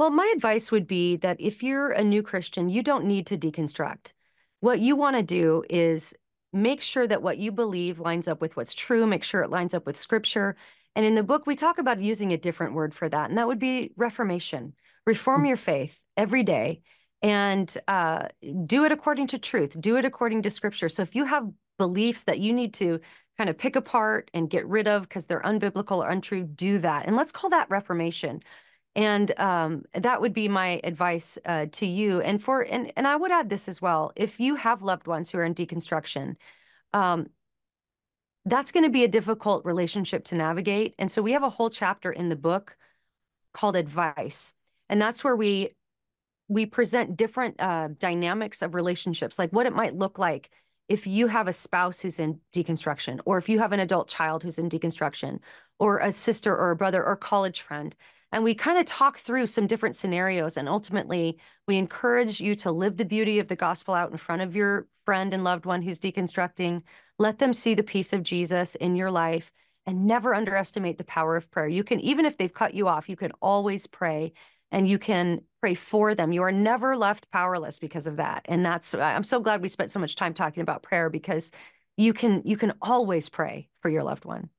[0.00, 3.38] Well, my advice would be that if you're a new Christian, you don't need to
[3.38, 4.14] deconstruct.
[4.58, 6.12] What you want to do is
[6.52, 9.74] make sure that what you believe lines up with what's true, make sure it lines
[9.74, 10.56] up with scripture.
[10.96, 13.46] And in the book, we talk about using a different word for that, and that
[13.46, 14.74] would be reformation.
[15.06, 16.82] Reform your faith every day
[17.22, 18.26] and uh,
[18.66, 20.88] do it according to truth, do it according to scripture.
[20.88, 21.48] So if you have
[21.86, 23.00] beliefs that you need to
[23.36, 27.06] kind of pick apart and get rid of because they're unbiblical or untrue, do that.
[27.06, 28.40] And let's call that reformation.
[28.94, 32.20] And um, that would be my advice uh, to you.
[32.20, 35.30] And for and and I would add this as well: if you have loved ones
[35.30, 36.36] who are in deconstruction,
[36.92, 37.26] um,
[38.44, 40.94] that's going to be a difficult relationship to navigate.
[40.98, 42.76] And so we have a whole chapter in the book
[43.52, 44.52] called advice,
[44.88, 45.70] and that's where we
[46.48, 50.50] we present different uh, dynamics of relationships, like what it might look like
[50.88, 54.42] if you have a spouse who's in deconstruction, or if you have an adult child
[54.42, 55.38] who's in deconstruction,
[55.78, 57.94] or a sister or a brother or college friend
[58.32, 60.56] and we kind of talk through some different scenarios.
[60.56, 64.40] And ultimately, we encourage you to live the beauty of the gospel out in front
[64.40, 66.82] of your friend and loved one who's deconstructing.
[67.18, 69.52] Let them see the peace of Jesus in your life
[69.84, 71.68] and never underestimate the power of prayer.
[71.68, 74.32] You can, even if they've cut you off, you can always pray
[74.72, 76.32] and you can pray for them.
[76.32, 78.44] You are never left powerless because of that.
[78.46, 81.52] And that's, I'm so glad we spent so much time talking about prayer because
[81.96, 84.50] you can, you can always pray for your loved one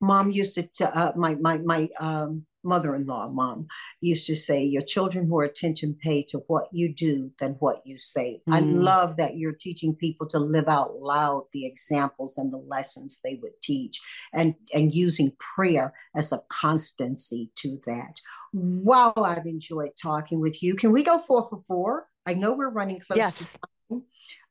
[0.00, 3.66] mom used to uh, my my my um mother-in-law mom
[4.00, 7.96] used to say your children more attention pay to what you do than what you
[7.98, 8.54] say mm.
[8.54, 13.20] i love that you're teaching people to live out loud the examples and the lessons
[13.24, 14.00] they would teach
[14.32, 18.20] and and using prayer as a constancy to that
[18.52, 22.70] wow i've enjoyed talking with you can we go four for four i know we're
[22.70, 23.52] running close yes.
[23.52, 23.70] to time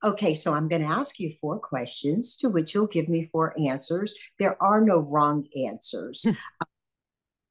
[0.03, 3.53] Okay, so I'm going to ask you four questions to which you'll give me four
[3.59, 4.15] answers.
[4.39, 6.26] There are no wrong answers.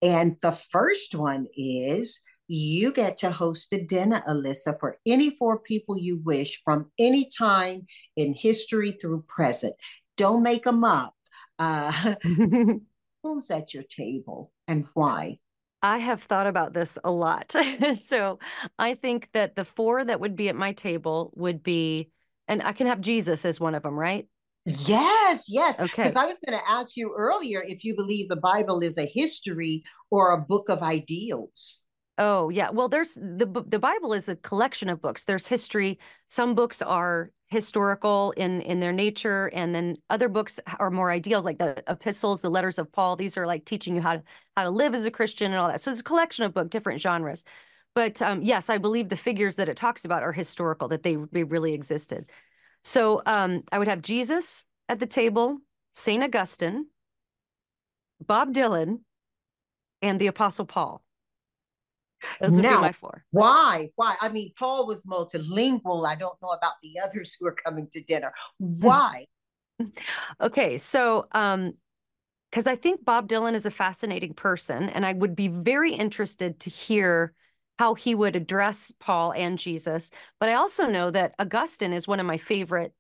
[0.03, 5.59] And the first one is you get to host a dinner, Alisa, for any four
[5.59, 7.87] people you wish from any time
[8.17, 9.75] in history through present.
[10.17, 11.15] Don't make them up.
[11.59, 12.15] Uh,
[13.23, 15.39] who's at your table and why?
[15.83, 17.55] I have thought about this a lot.
[18.03, 18.39] so
[18.79, 22.11] I think that the four that would be at my table would be,
[22.49, 24.27] and I can have Jesus as one of them, right?
[24.67, 25.81] Yes, yes.
[25.81, 26.03] Okay.
[26.03, 29.07] Because I was going to ask you earlier if you believe the Bible is a
[29.07, 31.85] history or a book of ideals.
[32.19, 32.71] Oh, yeah.
[32.71, 35.25] Well, there's the the Bible is a collection of books.
[35.25, 35.99] There's history.
[36.29, 41.45] Some books are historical in in their nature, and then other books are more ideals,
[41.45, 43.17] like the epistles, the letters of Paul.
[43.17, 44.23] These are like teaching you how to
[44.57, 45.81] how to live as a Christian and all that.
[45.83, 47.45] So it's a collection of book, different genres.
[47.95, 51.17] But um, yes, I believe the figures that it talks about are historical, that they,
[51.33, 52.27] they really existed.
[52.87, 55.59] So um, I would have Jesus at the table,
[55.93, 56.23] St.
[56.23, 56.87] Augustine,
[58.25, 59.01] Bob Dylan,
[60.03, 61.03] and the Apostle Paul.
[62.41, 63.25] Those would now, be my four.
[63.33, 63.89] Why?
[63.97, 64.15] Why?
[64.21, 66.07] I mean, Paul was multilingual.
[66.07, 68.33] I don't know about the others who are coming to dinner.
[68.59, 69.27] Why?
[70.41, 71.73] okay, so um,
[72.53, 76.61] because I think Bob Dylan is a fascinating person, and I would be very interested
[76.61, 77.35] to hear
[77.79, 80.11] how he would address Paul and Jesus.
[80.41, 82.93] But I also know that Augustine is one of my favorite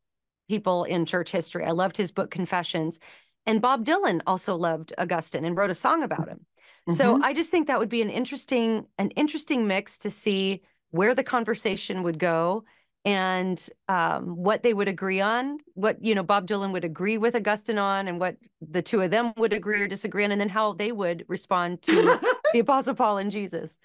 [0.49, 1.65] people in church history.
[1.65, 3.01] I loved his book Confessions.
[3.47, 6.41] And Bob Dylan also loved Augustine and wrote a song about him.
[6.89, 6.95] Mm-hmm.
[6.95, 11.15] So I just think that would be an interesting an interesting mix to see where
[11.15, 12.65] the conversation would go
[13.05, 17.37] and um, what they would agree on, what you know Bob Dylan would agree with
[17.37, 20.49] Augustine on, and what the two of them would agree or disagree on, and then
[20.49, 21.93] how they would respond to
[22.53, 23.79] the Apostle Paul and Jesus.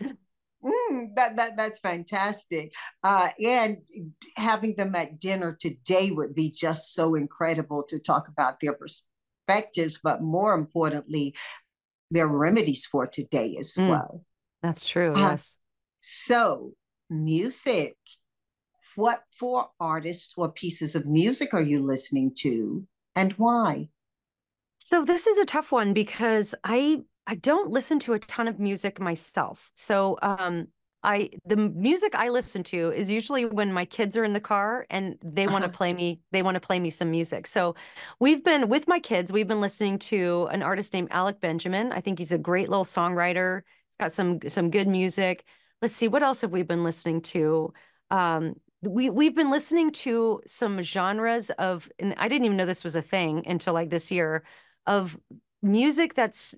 [0.64, 2.74] Mm, that that that's fantastic.
[3.04, 3.78] Uh, and
[4.36, 10.00] having them at dinner today would be just so incredible to talk about their perspectives,
[10.04, 11.36] but more importantly,
[12.12, 14.24] their remedies for today as mm, well.
[14.62, 15.14] That's true.
[15.14, 15.58] Uh, yes.
[16.00, 16.74] So,
[17.10, 17.98] music.
[18.96, 22.86] What four artists or pieces of music are you listening to,
[23.16, 23.88] and why?
[24.80, 28.60] So this is a tough one because I I don't listen to a ton of
[28.60, 29.70] music myself.
[29.76, 30.68] So um
[31.04, 34.86] I the music I listen to is usually when my kids are in the car
[34.90, 35.78] and they want to uh-huh.
[35.78, 37.48] play me they want to play me some music.
[37.48, 37.76] So
[38.20, 41.92] we've been with my kids we've been listening to an artist named Alec Benjamin.
[41.92, 43.62] I think he's a great little songwriter.
[43.90, 45.44] He's got some some good music.
[45.82, 47.74] Let's see what else have we been listening to?
[48.10, 52.84] Um we we've been listening to some genres of and I didn't even know this
[52.84, 54.44] was a thing until like this year
[54.86, 55.18] of
[55.62, 56.56] music that's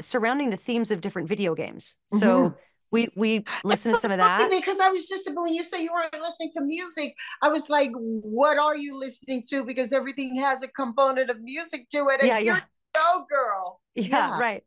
[0.00, 1.96] surrounding the themes of different video games.
[2.08, 2.56] So mm-hmm.
[2.90, 5.92] we we listen to some of that because I was just when you say you
[5.92, 9.64] weren't listening to music, I was like, what are you listening to?
[9.64, 12.20] Because everything has a component of music to it.
[12.20, 12.60] And yeah, yeah.
[12.92, 13.80] Go girl.
[13.94, 14.64] Yeah, yeah, right.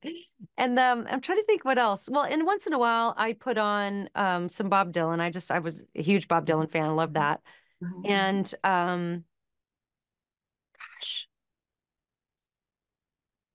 [0.57, 2.07] And um, I'm trying to think what else.
[2.09, 5.19] Well, and once in a while, I put on um, some Bob Dylan.
[5.19, 6.83] I just I was a huge Bob Dylan fan.
[6.83, 7.41] I love that.
[7.83, 8.11] Mm-hmm.
[8.11, 9.23] And um,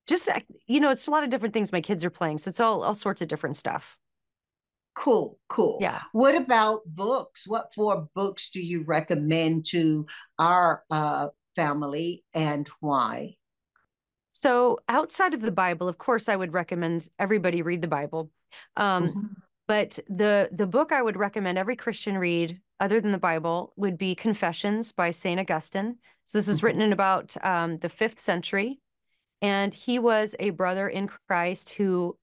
[0.08, 0.28] just
[0.66, 2.38] you know, it's a lot of different things my kids are playing.
[2.38, 3.96] So it's all all sorts of different stuff.
[4.94, 5.78] Cool, cool.
[5.80, 6.00] Yeah.
[6.10, 7.46] What about books?
[7.46, 10.06] What four books do you recommend to
[10.40, 13.36] our uh, family and why?
[14.32, 18.30] So outside of the Bible, of course, I would recommend everybody read the Bible.
[18.76, 19.26] Um, mm-hmm.
[19.68, 23.98] But the the book I would recommend every Christian read, other than the Bible, would
[23.98, 25.98] be Confessions by Saint Augustine.
[26.24, 28.80] So this is written in about um, the fifth century,
[29.40, 32.16] and he was a brother in Christ who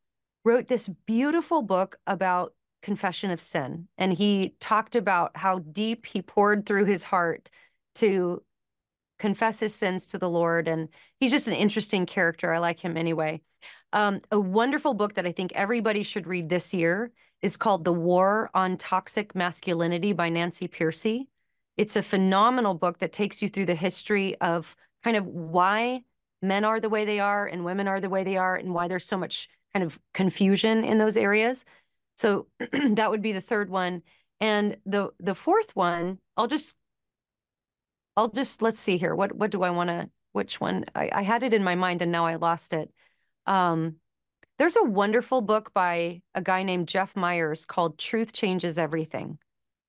[0.43, 3.87] wrote this beautiful book about confession of sin.
[3.97, 7.49] And he talked about how deep he poured through his heart
[7.95, 8.43] to
[9.17, 10.67] confess his sins to the Lord.
[10.67, 10.89] And
[11.19, 12.53] he's just an interesting character.
[12.53, 13.41] I like him anyway.
[13.91, 17.11] Um, a wonderful book that I think everybody should read this year
[17.41, 21.27] is called The War on Toxic Masculinity by Nancy Pearcey.
[21.77, 26.01] It's a phenomenal book that takes you through the history of kind of why
[26.41, 28.87] men are the way they are and women are the way they are and why
[28.87, 31.65] there's so much kind of confusion in those areas.
[32.17, 32.47] So
[32.91, 34.03] that would be the third one.
[34.39, 36.75] And the the fourth one, I'll just
[38.17, 39.15] I'll just let's see here.
[39.15, 40.09] What what do I want to?
[40.33, 40.85] Which one?
[40.93, 42.91] I, I had it in my mind and now I lost it.
[43.45, 43.97] Um,
[44.57, 49.37] there's a wonderful book by a guy named Jeff Myers called "Truth Changes Everything,"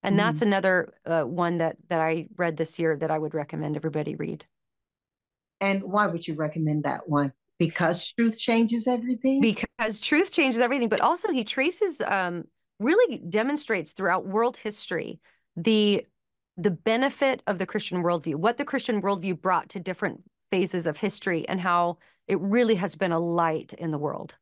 [0.02, 0.26] and mm-hmm.
[0.26, 4.14] that's another uh, one that that I read this year that I would recommend everybody
[4.14, 4.44] read.
[5.60, 7.32] And why would you recommend that one?
[7.58, 9.40] Because truth changes everything.
[9.40, 12.44] Because truth changes everything, but also he traces, um,
[12.78, 15.20] really demonstrates throughout world history
[15.56, 16.06] the
[16.58, 20.96] the benefit of the Christian worldview, what the Christian worldview brought to different phases of
[20.96, 21.98] history, and how
[22.28, 24.36] it really has been a light in the world.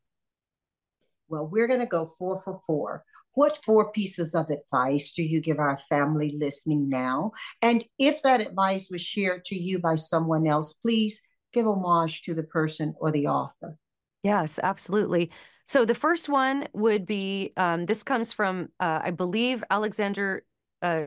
[1.28, 3.04] Well, we're going to go four for four.
[3.34, 7.32] What four pieces of advice do you give our family listening now?
[7.62, 11.22] And if that advice was shared to you by someone else, please
[11.52, 13.78] give homage to the person or the author.
[14.22, 15.30] Yes, absolutely.
[15.66, 20.44] So the first one would be um, this comes from, uh, I believe, Alexander
[20.82, 21.06] uh.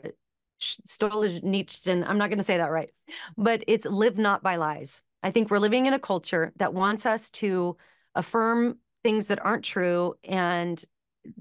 [0.59, 2.89] I'm not going to say that right,
[3.38, 5.03] but it's live not by lies.
[5.21, 7.78] I think we're living in a culture that wants us to
[8.15, 10.84] affirm things that aren't true and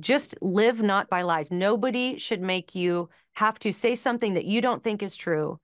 [0.01, 1.51] just live not by lies.
[1.51, 5.61] Nobody should make you have to say something that you don't think is true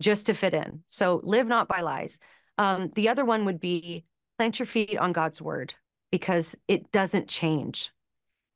[0.00, 0.80] just to fit in.
[0.86, 2.18] So live not by lies.
[2.58, 4.04] Um, the other one would be
[4.38, 5.74] plant your feet on God's word
[6.10, 7.90] because it doesn't change.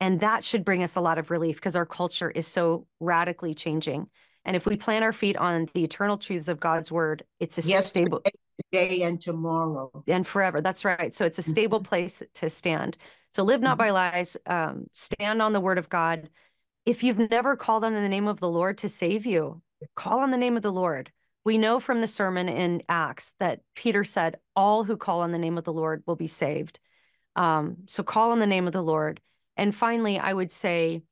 [0.00, 3.54] And that should bring us a lot of relief because our culture is so radically
[3.54, 4.08] changing.
[4.44, 7.62] And if we plant our feet on the eternal truths of God's word, it's a
[7.62, 8.22] yes, stable
[8.72, 10.60] today and tomorrow and forever.
[10.60, 11.14] That's right.
[11.14, 11.88] So it's a stable mm-hmm.
[11.88, 12.96] place to stand.
[13.36, 13.88] So live not mm-hmm.
[13.88, 16.30] by lies, um, stand on the word of God.
[16.86, 19.60] If you've never called on the name of the Lord to save you,
[19.94, 21.12] call on the name of the Lord.
[21.44, 25.38] We know from the sermon in Acts that Peter said, All who call on the
[25.38, 26.80] name of the Lord will be saved.
[27.36, 29.20] Um, so call on the name of the Lord.
[29.54, 31.02] And finally, I would say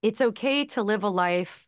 [0.00, 1.66] it's okay to live a life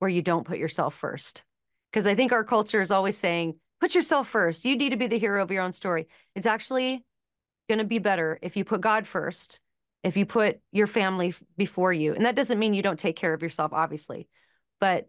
[0.00, 1.44] where you don't put yourself first.
[1.92, 4.64] Because I think our culture is always saying, put yourself first.
[4.64, 6.08] You need to be the hero of your own story.
[6.34, 7.04] It's actually
[7.72, 9.60] going to be better if you put God first,
[10.02, 12.12] if you put your family before you.
[12.12, 14.28] And that doesn't mean you don't take care of yourself, obviously,
[14.78, 15.08] but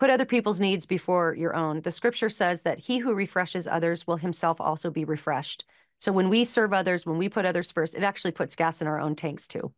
[0.00, 1.80] put other people's needs before your own.
[1.82, 5.64] The scripture says that he who refreshes others will himself also be refreshed.
[5.98, 8.88] So when we serve others, when we put others first, it actually puts gas in
[8.88, 9.72] our own tanks too.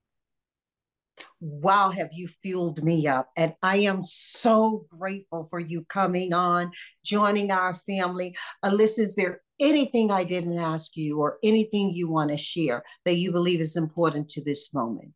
[1.40, 3.28] Wow, have you fueled me up?
[3.36, 6.72] And I am so grateful for you coming on,
[7.04, 8.36] joining our family.
[8.64, 13.14] Alisa, is there anything I didn't ask you or anything you want to share that
[13.14, 15.14] you believe is important to this moment?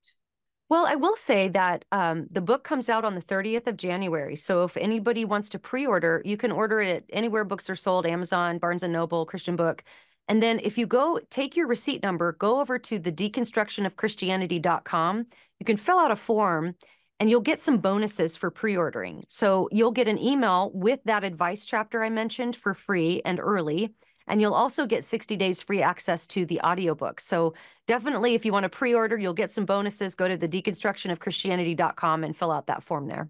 [0.69, 4.37] Well, I will say that um, the book comes out on the 30th of January.
[4.37, 8.07] So if anybody wants to pre order, you can order it anywhere books are sold
[8.07, 9.85] Amazon, Barnes and Noble, Christian Book.
[10.29, 15.27] And then if you go take your receipt number, go over to the deconstructionofchristianity.com.
[15.61, 16.75] You can fill out a form
[17.21, 19.25] and you'll get some bonuses for pre-ordering.
[19.29, 23.93] So you'll get an email with that advice chapter I mentioned for free and early.
[24.27, 27.21] And you'll also get 60 days free access to the audiobook.
[27.21, 27.55] So
[27.87, 30.15] definitely if you want to pre-order, you'll get some bonuses.
[30.15, 33.29] Go to the deconstructionofchristianity.com and fill out that form there.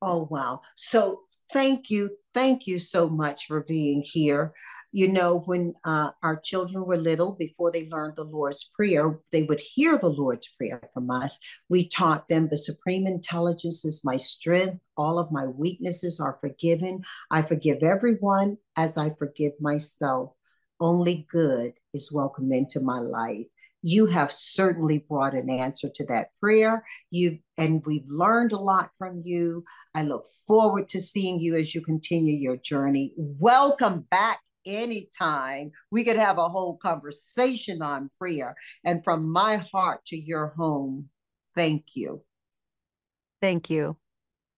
[0.00, 0.60] Oh, wow.
[0.76, 1.22] So
[1.52, 2.10] thank you.
[2.32, 4.52] Thank you so much for being here.
[4.92, 9.42] You know, when uh, our children were little, before they learned the Lord's Prayer, they
[9.42, 11.40] would hear the Lord's Prayer from us.
[11.68, 14.78] We taught them the supreme intelligence is my strength.
[14.96, 17.02] All of my weaknesses are forgiven.
[17.30, 20.32] I forgive everyone as I forgive myself.
[20.80, 23.46] Only good is welcome into my life.
[23.82, 26.84] You have certainly brought an answer to that prayer.
[27.10, 29.64] You and we've learned a lot from you.
[29.94, 33.12] I look forward to seeing you as you continue your journey.
[33.16, 35.70] Welcome back anytime.
[35.90, 38.54] We could have a whole conversation on prayer.
[38.84, 41.08] And from my heart to your home,
[41.54, 42.22] thank you.
[43.40, 43.96] Thank you.